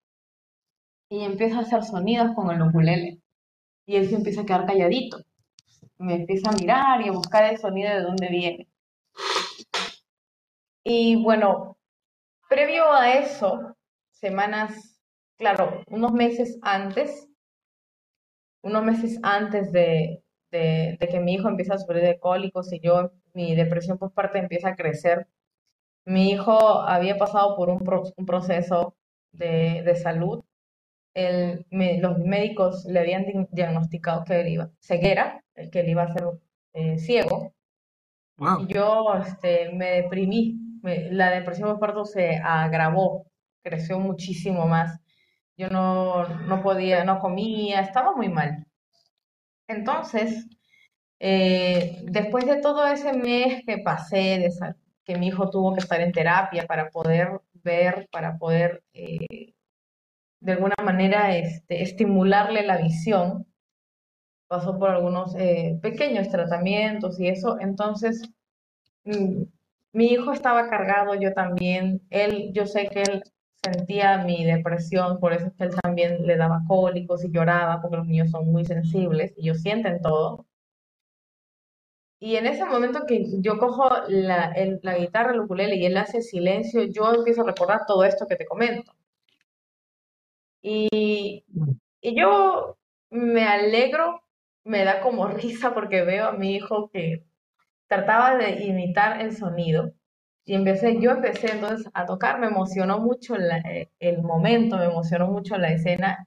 [1.10, 3.20] y empiezo a hacer sonidos con el ukulele.
[3.86, 5.18] Y él se empieza a quedar calladito.
[5.98, 8.68] Me empieza a mirar y a buscar el sonido de dónde viene.
[10.84, 11.78] Y bueno,
[12.48, 13.74] previo a eso,
[14.10, 15.00] semanas,
[15.38, 17.28] claro, unos meses antes,
[18.62, 23.10] unos meses antes de, de, que mi hijo empieza a sufrir de cólicos y yo,
[23.32, 25.26] mi depresión postparto empieza a crecer.
[26.04, 27.82] Mi hijo había pasado por un,
[28.16, 28.94] un proceso
[29.32, 30.44] de, de salud.
[31.14, 36.24] El, los médicos le habían diagnosticado que él iba ceguera, que él iba a ser
[36.74, 37.54] eh, ciego.
[38.60, 40.63] Y yo este, me deprimí.
[40.84, 43.26] La depresión postparto se agravó,
[43.62, 45.00] creció muchísimo más.
[45.56, 48.66] Yo no, no podía, no comía, estaba muy mal.
[49.68, 50.46] Entonces,
[51.20, 54.48] eh, después de todo ese mes que pasé,
[55.04, 59.54] que mi hijo tuvo que estar en terapia para poder ver, para poder eh,
[60.40, 63.46] de alguna manera este, estimularle la visión,
[64.48, 68.22] pasó por algunos eh, pequeños tratamientos y eso, entonces
[69.04, 69.44] mm,
[69.94, 73.22] mi hijo estaba cargado, yo también, él, yo sé que él
[73.64, 77.96] sentía mi depresión, por eso es que él también le daba cólicos y lloraba, porque
[77.98, 80.46] los niños son muy sensibles y ellos sienten todo.
[82.18, 86.22] Y en ese momento que yo cojo la, la guitarra, el ukulele y él hace
[86.22, 88.92] silencio, yo empiezo a recordar todo esto que te comento.
[90.62, 91.44] Y,
[92.00, 92.78] y yo
[93.10, 94.22] me alegro,
[94.64, 97.24] me da como risa porque veo a mi hijo que
[97.88, 99.92] trataba de imitar el sonido
[100.44, 105.28] y empecé, yo empecé entonces a tocar, me emocionó mucho eh, el momento, me emocionó
[105.28, 106.26] mucho la escena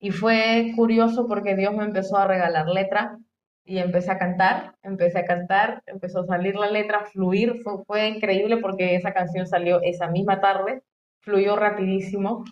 [0.00, 3.18] y fue curioso porque Dios me empezó a regalar letra
[3.64, 8.08] y empecé a cantar, empecé a cantar, empezó a salir la letra, fluir, fue, fue
[8.08, 10.82] increíble porque esa canción salió esa misma tarde,
[11.20, 12.44] fluyó rapidísimo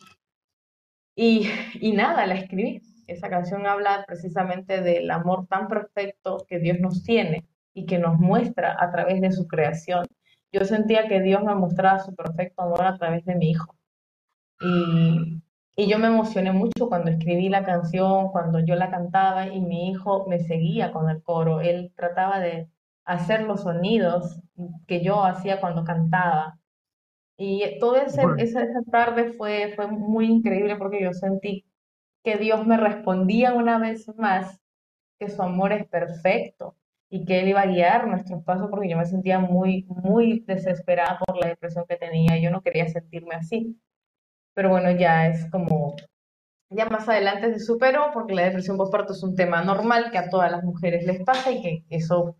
[1.14, 2.82] y, y nada, la escribí.
[3.06, 7.44] Esa canción habla precisamente del amor tan perfecto que Dios nos tiene
[7.76, 10.06] y que nos muestra a través de su creación
[10.52, 13.74] yo sentía que Dios me mostraba su perfecto amor a través de mi hijo.
[14.60, 15.42] Y,
[15.76, 19.90] y yo me emocioné mucho cuando escribí la canción, cuando yo la cantaba y mi
[19.90, 21.60] hijo me seguía con el coro.
[21.60, 22.70] Él trataba de
[23.04, 24.40] hacer los sonidos
[24.86, 26.58] que yo hacía cuando cantaba.
[27.36, 31.66] Y toda esa, esa, tarde fue, fue muy increíble porque yo sentí
[32.24, 34.58] que Dios me respondía una vez más
[35.18, 36.76] que su amor es perfecto
[37.10, 41.18] y que él iba a guiar nuestros pasos porque yo me sentía muy, muy desesperada
[41.18, 43.80] por la depresión que tenía yo no quería sentirme así.
[44.54, 45.94] Pero bueno, ya es como,
[46.70, 50.30] ya más adelante se superó porque la depresión postparto es un tema normal que a
[50.30, 52.36] todas las mujeres les pasa y que eso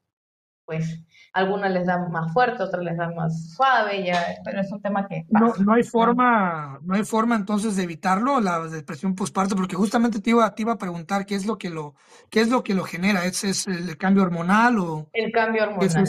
[0.66, 1.02] pues
[1.32, 5.06] algunas les dan más fuerte, otras les dan más suave, ya, pero es un tema
[5.06, 9.76] que no, no hay forma, no hay forma entonces de evitarlo, la depresión postparto, porque
[9.76, 11.94] justamente te iba, te iba a preguntar qué es lo que lo,
[12.30, 16.06] qué es lo que lo genera, ¿es, es el cambio hormonal o el cambio hormonal?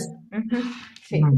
[1.03, 1.23] Sí.
[1.23, 1.37] Mm.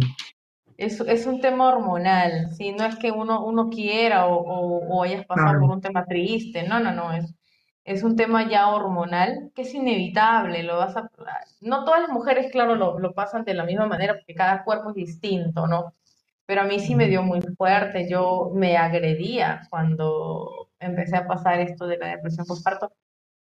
[0.77, 2.71] Es, es, un tema hormonal, ¿sí?
[2.71, 6.79] no es que uno, uno quiera o, o, hayas pasado por un tema triste, no,
[6.79, 7.35] no, no, es,
[7.89, 11.09] es un tema ya hormonal que es inevitable, lo vas a...
[11.61, 14.91] No todas las mujeres, claro, lo, lo pasan de la misma manera porque cada cuerpo
[14.91, 15.95] es distinto, ¿no?
[16.45, 21.59] Pero a mí sí me dio muy fuerte, yo me agredía cuando empecé a pasar
[21.61, 22.91] esto de la depresión postparto.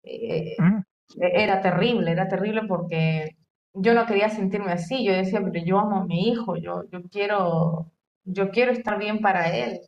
[0.03, 0.80] Eh, mm.
[1.20, 3.37] era terrible, era terrible porque
[3.74, 7.03] yo no quería sentirme así, yo decía, pero yo amo a mi hijo, yo, yo
[7.11, 7.93] quiero,
[8.24, 9.80] yo quiero estar bien para él.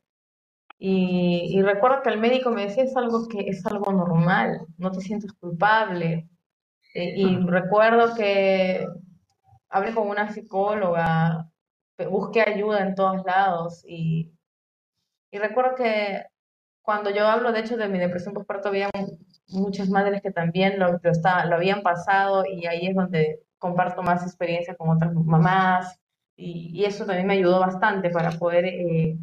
[0.78, 5.00] Y, recuerdo que el médico me decía, es algo que es algo normal, no te
[5.00, 6.28] sientes culpable.
[6.94, 8.86] E, y recuerdo que
[9.68, 11.48] hablé con una psicóloga,
[12.10, 14.32] busqué ayuda en todos lados y,
[15.30, 16.24] y recuerdo que
[16.82, 18.90] cuando yo hablo, de hecho, de mi depresión postparto, había
[19.48, 24.22] muchas madres que también lo, lo, lo habían pasado y ahí es donde comparto más
[24.22, 25.98] experiencia con otras mamás
[26.36, 29.16] y, y eso también me ayudó bastante para poder eh,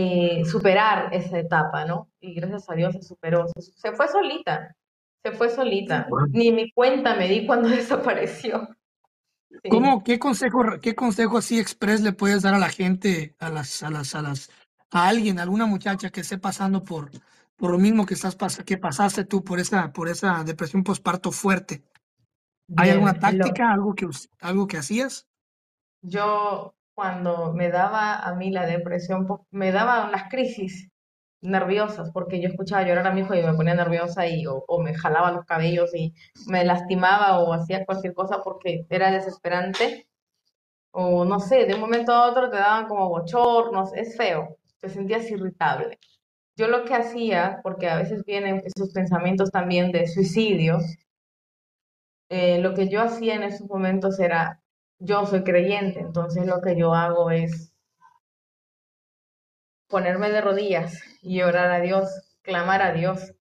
[0.00, 2.08] eh, superar esa etapa, ¿no?
[2.20, 4.74] Y gracias a Dios se superó, se, fue solita,
[5.22, 8.68] se fue solita, ni mi cuenta me di cuando desapareció.
[9.68, 13.82] ¿Cómo, qué consejo, qué consejo así express le puedes dar a la gente, a las,
[13.82, 14.50] a las, a las,
[14.90, 17.10] a alguien, a alguna muchacha que esté pasando por,
[17.56, 21.84] por lo mismo que estás que pasaste tú por esa, por esa depresión postparto fuerte?
[22.76, 24.08] ¿Hay alguna táctica, algo que,
[24.40, 25.26] algo que hacías?
[26.00, 30.90] Yo cuando me daba a mí la depresión, me daba unas crisis
[31.40, 34.92] nerviosas porque yo escuchaba llorar a mi hijo y me ponía nerviosa y o, me
[34.92, 36.12] jalaba los cabellos y
[36.46, 40.08] me lastimaba o hacía cualquier cosa porque era desesperante
[40.90, 44.90] o no sé, de un momento a otro te daban como bochornos, es feo, te
[44.90, 45.98] sentías irritable.
[46.54, 50.76] Yo lo que hacía, porque a veces vienen esos pensamientos también de suicidio,
[52.28, 54.59] eh, lo que yo hacía en esos momentos era
[55.00, 57.72] yo soy creyente, entonces lo que yo hago es
[59.88, 62.08] ponerme de rodillas y orar a Dios,
[62.42, 63.32] clamar a Dios.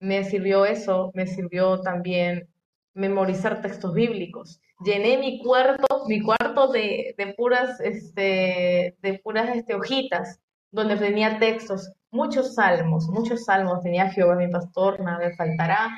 [0.00, 2.48] Me sirvió eso, me sirvió también
[2.94, 4.60] memorizar textos bíblicos.
[4.84, 10.40] Llené mi cuarto, mi cuarto de, de puras, este, de puras este, hojitas,
[10.70, 13.82] donde tenía textos, muchos salmos, muchos salmos.
[13.82, 15.88] Tenía Jehová mi pastor, nada me faltará.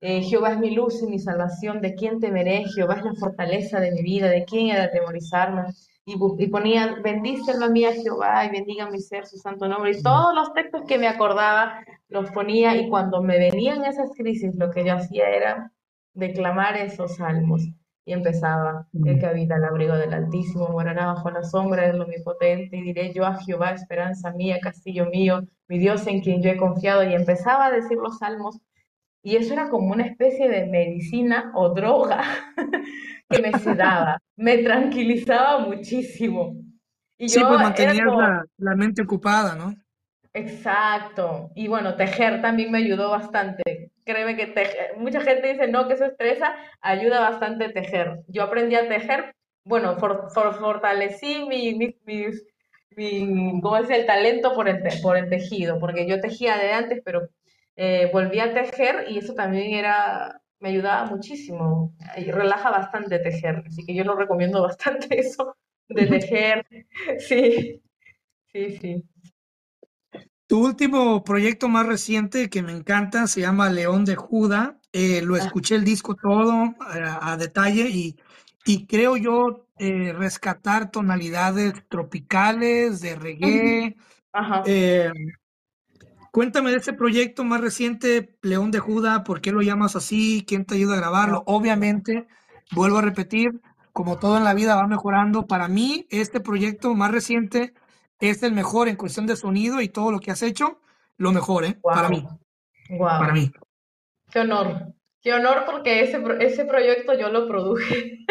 [0.00, 2.64] Eh, Jehová es mi luz y mi salvación, ¿de quién temeré?
[2.74, 5.64] Jehová es la fortaleza de mi vida, ¿de quién he de atemorizarme?
[6.04, 9.92] Y, y ponía, bendícelo a mí a Jehová y bendiga mi ser su santo nombre.
[9.92, 14.54] Y todos los textos que me acordaba los ponía y cuando me venían esas crisis,
[14.56, 15.72] lo que yo hacía era
[16.12, 17.62] declamar esos salmos.
[18.04, 22.76] Y empezaba, el que habita el abrigo del Altísimo morará bajo la sombra del Omnipotente
[22.76, 26.56] y diré yo a Jehová, esperanza mía, castillo mío, mi Dios en quien yo he
[26.56, 27.02] confiado.
[27.02, 28.60] Y empezaba a decir los salmos
[29.26, 32.22] y eso era como una especie de medicina o droga
[33.28, 36.54] que me sedaba, me tranquilizaba muchísimo.
[37.18, 38.06] Y sí, pues mantenías
[38.56, 39.74] la, mente ocupada, ¿no?
[40.32, 41.50] Exacto.
[41.56, 43.90] Y bueno, tejer también me ayudó bastante.
[44.04, 48.20] Créeme que tejer, mucha gente dice no, que eso estresa, ayuda bastante tejer.
[48.28, 51.96] Yo aprendí a tejer, bueno, fortalecí mi, mi,
[52.96, 53.90] mi, ¿cómo es?
[53.90, 57.28] el talento por el, por el tejido, porque yo tejía de antes, pero
[57.76, 63.62] eh, volví a tejer y eso también era, me ayudaba muchísimo y relaja bastante tejer,
[63.66, 65.56] así que yo lo recomiendo bastante eso
[65.88, 66.66] de tejer,
[67.18, 67.82] sí,
[68.52, 69.04] sí, sí.
[70.48, 74.78] Tu último proyecto más reciente que me encanta se llama León de Judá.
[74.92, 75.38] Eh, lo ah.
[75.38, 78.16] escuché el disco todo a, detalle y,
[78.64, 83.96] y, creo yo eh, rescatar tonalidades tropicales de reggae.
[84.32, 84.62] Ajá.
[86.36, 90.44] Cuéntame de ese proyecto más reciente, León de Judá, ¿por qué lo llamas así?
[90.46, 91.42] ¿Quién te ayuda a grabarlo?
[91.46, 92.26] Obviamente,
[92.72, 93.62] vuelvo a repetir,
[93.94, 95.46] como todo en la vida va mejorando.
[95.46, 97.72] Para mí, este proyecto más reciente
[98.20, 100.78] es el mejor en cuestión de sonido y todo lo que has hecho,
[101.16, 101.78] lo mejor, ¿eh?
[101.82, 102.22] Para mí.
[102.90, 102.98] Wow.
[102.98, 103.50] Para mí.
[104.30, 104.92] Qué honor.
[105.22, 108.26] Qué honor porque ese, ese proyecto yo lo produje.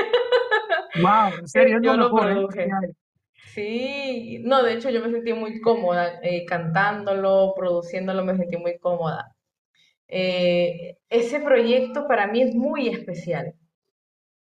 [1.01, 2.21] Wow, en serio, yo lo, ¿eh?
[2.21, 2.69] produje.
[3.55, 8.79] Sí, no, de hecho yo me sentí muy cómoda eh, cantándolo, produciéndolo, me sentí muy
[8.79, 9.33] cómoda.
[10.09, 13.55] Eh, ese proyecto para mí es muy especial,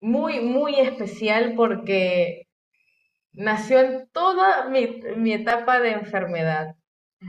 [0.01, 2.49] muy, muy especial porque
[3.33, 4.87] nació en toda mi,
[5.17, 6.77] mi etapa de enfermedad.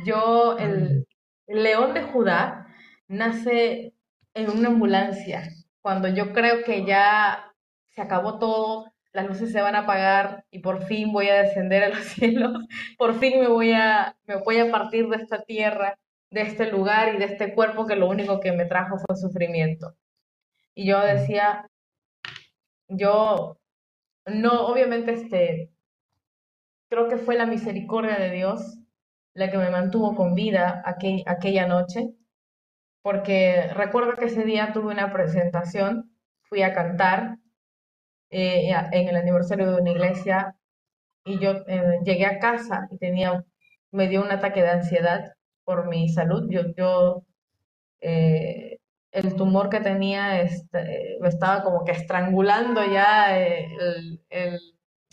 [0.06, 1.08] Yo, el,
[1.48, 2.68] el León de Judá,
[3.08, 3.94] nace
[4.36, 5.50] en una ambulancia,
[5.82, 7.54] cuando yo creo que ya
[7.90, 11.84] se acabó todo, las luces se van a apagar y por fin voy a descender
[11.84, 12.57] a los cielos,
[12.97, 15.97] por fin me voy a, me voy a partir de esta tierra,
[16.30, 19.95] de este lugar y de este cuerpo que lo único que me trajo fue sufrimiento.
[20.74, 21.68] Y yo decía,
[22.88, 23.57] yo
[24.26, 25.72] no, obviamente este,
[26.89, 28.78] creo que fue la misericordia de Dios
[29.34, 32.14] la que me mantuvo con vida aquella noche,
[33.01, 37.38] porque recuerdo que ese día tuve una presentación, fui a cantar
[38.32, 40.56] eh, en el aniversario de una iglesia
[41.26, 43.44] y yo eh, llegué a casa y tenía,
[43.92, 45.34] me dio un ataque de ansiedad
[45.66, 46.48] por mi salud.
[46.50, 47.24] Yo, yo
[48.02, 48.80] eh,
[49.12, 54.60] el tumor que tenía este, me estaba como que estrangulando ya el, el,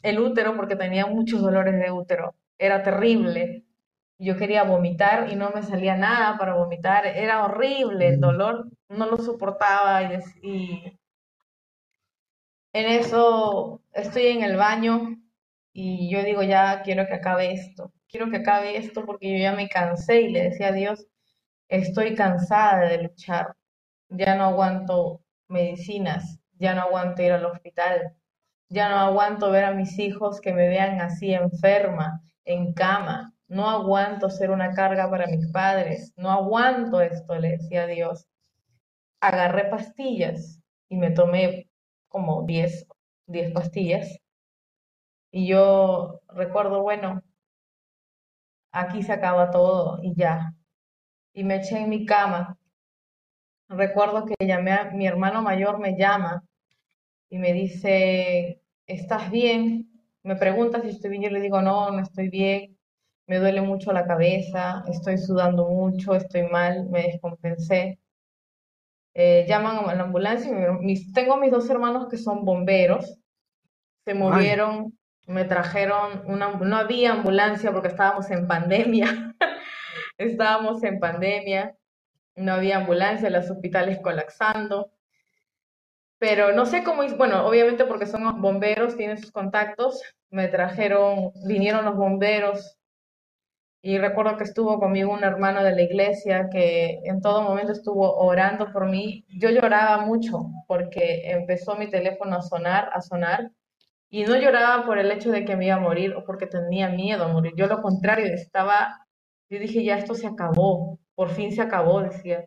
[0.02, 2.34] el útero porque tenía muchos dolores de útero.
[2.58, 3.64] Era terrible.
[4.18, 9.06] yo quería vomitar y no me salía nada para vomitar, era horrible el dolor, no
[9.06, 10.98] lo soportaba y, y
[12.72, 15.16] en eso estoy en el baño
[15.72, 19.52] y yo digo, ya quiero que acabe esto, quiero que acabe esto porque yo ya
[19.52, 21.06] me cansé y le decía a Dios,
[21.68, 23.54] estoy cansada de luchar,
[24.08, 28.16] ya no aguanto medicinas, ya no aguanto ir al hospital,
[28.68, 33.68] ya no aguanto ver a mis hijos que me vean así enferma, en cama, no
[33.70, 38.26] aguanto ser una carga para mis padres, no aguanto esto, le decía a Dios.
[39.20, 41.67] Agarré pastillas y me tomé
[42.08, 42.86] como 10,
[43.26, 44.18] 10 pastillas.
[45.32, 47.22] Y yo recuerdo, bueno,
[48.72, 50.54] aquí se acaba todo y ya.
[51.34, 52.58] Y me eché en mi cama.
[53.68, 56.42] Recuerdo que llamé a mi hermano mayor, me llama
[57.30, 59.90] y me dice, ¿estás bien?
[60.22, 62.78] Me pregunta si estoy bien, yo le digo, no, no estoy bien,
[63.26, 67.98] me duele mucho la cabeza, estoy sudando mucho, estoy mal, me descompensé.
[69.20, 70.48] Eh, llaman a la ambulancia,
[70.80, 73.18] mis, tengo mis dos hermanos que son bomberos,
[74.04, 74.96] se movieron,
[75.26, 79.34] me trajeron, una, no había ambulancia porque estábamos en pandemia,
[80.18, 81.74] estábamos en pandemia,
[82.36, 84.92] no había ambulancia, los hospitales colapsando.
[86.20, 90.00] Pero no sé cómo, bueno, obviamente porque son bomberos, tienen sus contactos,
[90.30, 92.77] me trajeron, vinieron los bomberos,
[93.80, 98.16] y recuerdo que estuvo conmigo un hermano de la iglesia que en todo momento estuvo
[98.16, 99.24] orando por mí.
[99.28, 103.52] Yo lloraba mucho porque empezó mi teléfono a sonar, a sonar,
[104.10, 106.88] y no lloraba por el hecho de que me iba a morir o porque tenía
[106.88, 107.52] miedo a morir.
[107.56, 109.06] Yo lo contrario, estaba,
[109.50, 112.46] yo dije, ya esto se acabó, por fin se acabó, decía.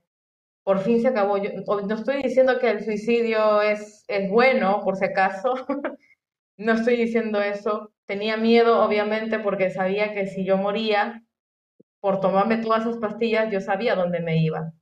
[0.63, 1.37] Por fin se acabó.
[1.37, 5.53] Yo no estoy diciendo que el suicidio es, es bueno, por si acaso.
[6.57, 7.91] no estoy diciendo eso.
[8.11, 11.23] Tenía miedo, obviamente, porque sabía que si yo moría,
[12.01, 14.73] por tomarme todas esas pastillas, yo sabía dónde me iba.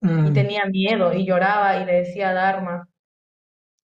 [0.00, 0.32] Y mm.
[0.32, 2.88] tenía miedo y lloraba y le decía a Dharma,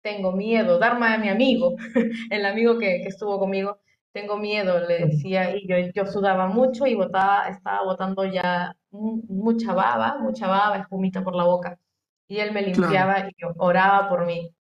[0.04, 0.78] tengo miedo.
[0.78, 1.74] Dharma es mi amigo,
[2.30, 3.80] el amigo que, que, estuvo conmigo,
[4.12, 9.74] tengo miedo, le decía, y yo, yo sudaba mucho y botaba, estaba botando ya mucha
[9.74, 11.80] baba, mucha baba, espumita por la boca.
[12.28, 14.54] Y él me limpiaba y oraba por mí.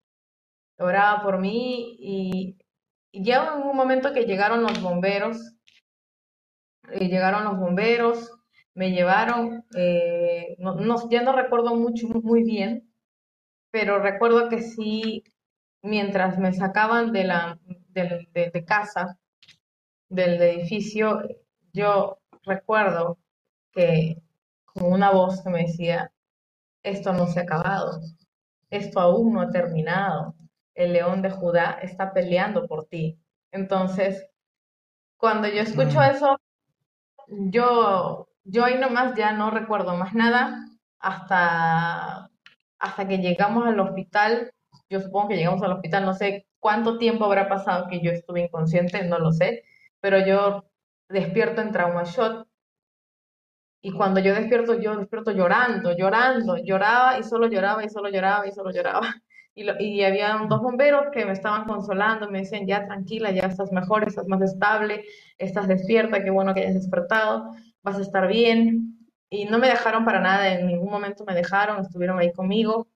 [0.78, 2.56] Oraba por mí y
[3.12, 5.54] ya en un momento que llegaron los bomberos
[6.90, 8.30] eh, llegaron los bomberos,
[8.74, 12.92] me llevaron, eh, no, ya no recuerdo mucho, muy bien,
[13.70, 15.24] pero recuerdo que sí,
[15.82, 19.18] mientras me sacaban de, la, de, casa,
[20.08, 21.22] del edificio,
[21.72, 23.18] yo recuerdo
[23.72, 24.22] que
[24.66, 26.12] como una voz que me decía,
[26.82, 28.00] esto no se ha acabado,
[28.70, 30.34] esto aún no ha terminado,
[30.74, 33.18] el león de Judá está peleando por ti.
[33.50, 34.26] Entonces,
[35.16, 36.02] cuando yo escucho mm.
[36.02, 36.40] eso,
[37.28, 40.66] yo, yo ahí nomás ya no recuerdo más nada
[40.98, 42.30] hasta,
[42.78, 44.52] hasta que llegamos al hospital.
[44.88, 48.42] Yo supongo que llegamos al hospital, no sé cuánto tiempo habrá pasado que yo estuve
[48.42, 49.64] inconsciente, no lo sé,
[50.00, 50.64] pero yo
[51.08, 52.46] despierto en trauma shot
[53.84, 58.46] y cuando yo despierto, yo despierto llorando, llorando, lloraba y solo lloraba y solo lloraba
[58.46, 59.12] y solo lloraba.
[59.54, 64.04] Y, había dos bomberos que me estaban consolando, me decían, ya tranquila, ya estás mejor,
[64.08, 65.04] estás más estable,
[65.36, 67.50] estás despierta, qué bueno que hayas despertado,
[67.82, 68.98] vas a estar bien.
[69.28, 72.88] Y no me dejaron para nada, en ningún momento me dejaron, estuvieron ahí conmigo.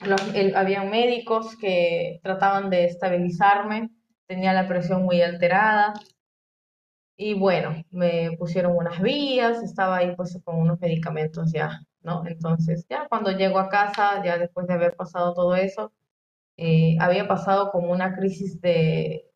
[0.00, 0.20] Los,
[0.56, 3.90] había médicos que trataban de estabilizarme,
[4.26, 5.94] tenía la presión muy alterada.
[7.16, 12.24] Y bueno, me pusieron unas vías, estaba ahí pues con unos medicamentos ya ¿no?
[12.26, 15.92] Entonces, ya cuando llego a casa, ya después de haber pasado todo eso,
[16.56, 19.26] eh, había pasado como una crisis de,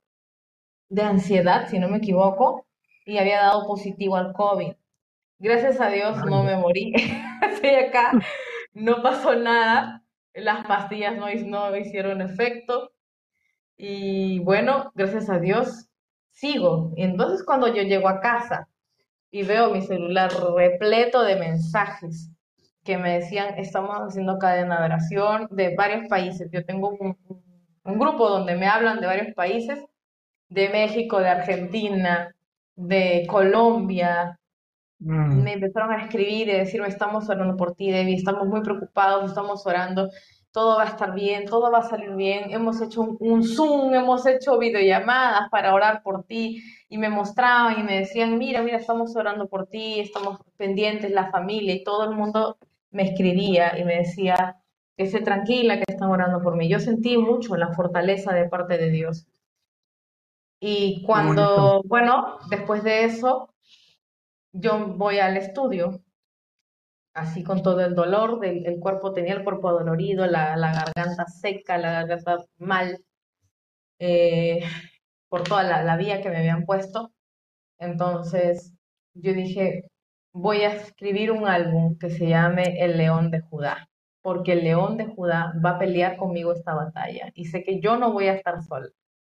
[0.88, 2.66] de ansiedad, si no me equivoco,
[3.04, 4.74] y había dado positivo al COVID.
[5.38, 6.92] Gracias a Dios no me morí.
[7.42, 8.12] Estoy acá,
[8.74, 10.04] no pasó nada,
[10.34, 12.92] las pastillas no, no hicieron efecto.
[13.76, 15.88] Y bueno, gracias a Dios
[16.32, 16.92] sigo.
[16.96, 18.68] Y entonces cuando yo llego a casa
[19.30, 22.30] y veo mi celular repleto de mensajes
[22.88, 26.48] que me decían, estamos haciendo cadena de oración de varios países.
[26.50, 27.18] Yo tengo un,
[27.84, 29.84] grupo donde me hablan de varios países,
[30.48, 32.34] de México, de Argentina,
[32.76, 34.40] de Colombia.
[35.00, 35.42] Mm.
[35.42, 39.66] Me empezaron a escribir y decirme, estamos orando por ti, Debbie, estamos muy preocupados, estamos
[39.66, 40.08] orando,
[40.50, 42.50] todo va a estar bien, todo va a salir bien.
[42.52, 47.80] Hemos hecho un, un Zoom, hemos hecho videollamadas para orar por ti y me mostraban
[47.80, 52.04] y me decían, mira, mira, estamos orando por ti, estamos pendientes, la familia y todo
[52.04, 52.56] el mundo
[52.90, 54.56] me escribía y me decía
[54.96, 56.68] que esté tranquila, que están orando por mí.
[56.68, 59.26] Yo sentí mucho la fortaleza de parte de Dios.
[60.60, 63.54] Y cuando, bueno, después de eso,
[64.52, 66.02] yo voy al estudio,
[67.14, 71.78] así con todo el dolor, del, el cuerpo tenía el cuerpo dolorido, la, garganta seca,
[71.78, 73.04] la garganta mal,
[74.00, 74.64] eh,
[75.28, 77.12] por toda la, la vía que me habían puesto.
[77.78, 78.72] Entonces
[79.14, 79.84] yo dije,
[80.32, 83.88] voy a escribir un álbum que se llame El León de Judá,
[84.22, 87.96] porque el León de Judá va a pelear conmigo esta batalla y sé que yo
[87.96, 88.88] no voy a estar sola.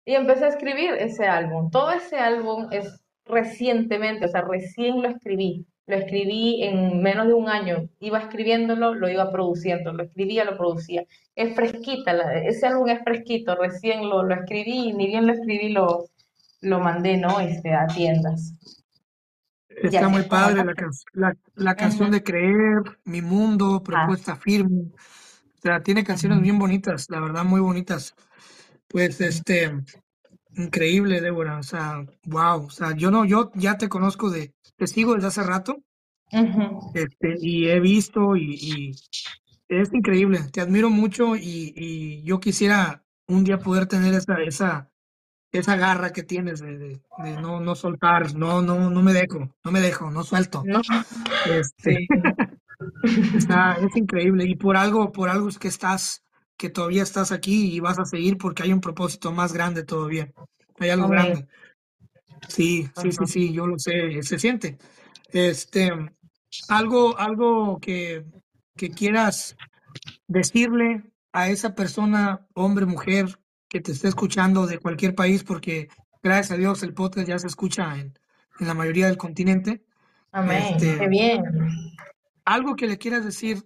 [0.06, 1.70] Y empecé a escribir ese álbum.
[1.72, 5.66] Todo ese álbum es recientemente, o sea, recién lo escribí.
[5.86, 7.90] Lo escribí en menos de un año.
[8.00, 9.92] Iba escribiéndolo, lo iba produciendo.
[9.94, 11.06] Lo escribía, lo producía.
[11.36, 12.12] Es fresquita,
[12.44, 13.56] ese álbum es fresquito.
[13.56, 16.06] Recién lo, lo escribí y ni bien lo escribí, lo,
[16.62, 17.40] lo mandé, ¿no?
[17.40, 18.54] Este, a tiendas.
[19.82, 20.64] Está muy padre
[21.14, 23.84] la, la, canción de Creer, Mi Mundo, ah.
[23.84, 24.92] Propuesta Firme.
[25.58, 28.16] O sea, tiene canciones bien bonitas, la verdad, muy bonitas.
[28.88, 29.72] Pues, este,
[30.56, 31.58] increíble, Débora.
[31.58, 32.66] O sea, wow.
[32.66, 35.78] O sea, yo no, yo ya te conozco de, te sigo desde hace rato.
[36.94, 38.96] este, y he visto y,
[39.68, 40.40] es increíble.
[40.52, 44.92] Te admiro mucho y, y yo quisiera un día poder tener esa, esa,
[45.54, 47.00] esa garra que tienes de,
[47.40, 50.64] no, no soltar, no, no, no me dejo, no me dejo, no suelto.
[51.46, 52.08] Este,
[53.30, 54.46] es increíble.
[54.46, 56.24] Y por algo, por algo es que estás,
[56.58, 60.34] que todavía estás aquí y vas a seguir porque hay un propósito más grande todavía.
[60.80, 61.48] Hay algo grande.
[62.48, 64.80] Sí, sí, sí, sí, yo lo sé, se siente.
[65.32, 65.92] Este,
[66.68, 68.26] algo, algo que,
[68.76, 69.56] que quieras
[70.28, 73.40] decirle a esa persona, hombre, mujer,
[73.74, 75.90] que te esté escuchando de cualquier país, porque
[76.22, 78.14] gracias a Dios el podcast ya se escucha en,
[78.60, 79.84] en la mayoría del continente.
[80.32, 81.44] Amén, este, qué bien.
[82.46, 83.66] Algo que le quieras decir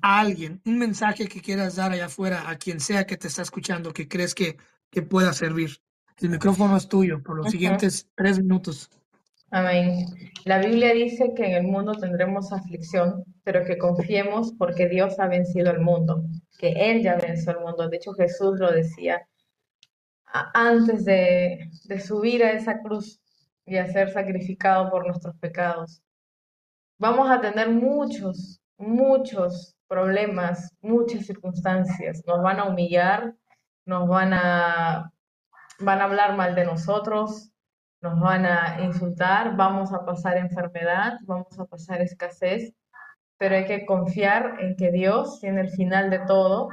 [0.00, 3.42] a alguien, un mensaje que quieras dar allá afuera, a quien sea que te está
[3.42, 4.56] escuchando, que crees que,
[4.88, 5.82] que pueda servir.
[6.16, 8.88] El micrófono es tuyo por los siguientes tres minutos.
[9.50, 10.06] Amén.
[10.44, 15.28] La Biblia dice que en el mundo tendremos aflicción, pero que confiemos porque Dios ha
[15.28, 16.22] vencido el mundo,
[16.58, 17.88] que Él ya venció el mundo.
[17.88, 19.26] De hecho, Jesús lo decía
[20.54, 23.20] antes de, de subir a esa cruz
[23.66, 26.02] y a ser sacrificado por nuestros pecados.
[26.98, 32.22] Vamos a tener muchos, muchos problemas, muchas circunstancias.
[32.26, 33.34] Nos van a humillar,
[33.84, 35.12] nos van a,
[35.80, 37.50] van a hablar mal de nosotros,
[38.00, 42.72] nos van a insultar, vamos a pasar enfermedad, vamos a pasar escasez,
[43.38, 46.68] pero hay que confiar en que Dios tiene el final de todo,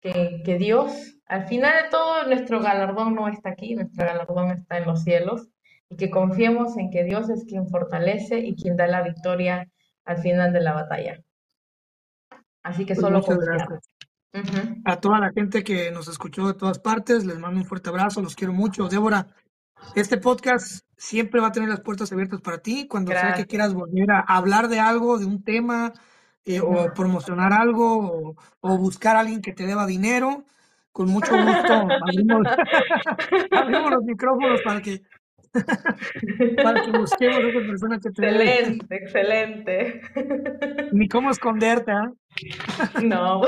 [0.00, 4.78] que, que Dios, al final de todo, nuestro galardón no está aquí, nuestro galardón está
[4.78, 5.48] en los cielos,
[5.88, 9.68] y que confiemos en que Dios es quien fortalece y quien da la victoria
[10.04, 11.22] al final de la batalla.
[12.62, 13.78] Así que pues solo confiamos.
[14.84, 18.20] A toda la gente que nos escuchó de todas partes, les mando un fuerte abrazo,
[18.20, 18.88] los quiero mucho.
[18.88, 19.28] Débora,
[19.94, 23.74] este podcast siempre va a tener las puertas abiertas para ti cuando sea que quieras
[23.74, 25.92] volver a hablar de algo, de un tema,
[26.44, 30.44] eh, o promocionar algo, o, buscar a alguien que te deba dinero.
[30.92, 31.72] Con mucho gusto
[33.52, 35.02] abrimos, los micrófonos para que,
[36.62, 40.00] para que busquemos a esa persona que te Excelente, excelente.
[40.92, 42.12] Ni cómo esconderte, ¿ah?
[43.02, 43.42] No.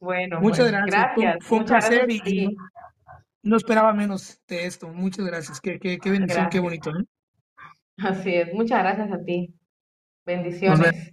[0.00, 1.36] Bueno, muchas pues, gracias.
[1.40, 2.56] Fue, un placer y,
[3.42, 4.88] no esperaba menos de esto.
[4.88, 5.60] Muchas gracias.
[5.60, 6.90] Qué, qué, qué bendición, qué bonito.
[6.90, 7.04] ¿eh?
[7.98, 8.52] Así es.
[8.54, 9.54] Muchas gracias a ti.
[10.24, 11.12] Bendiciones.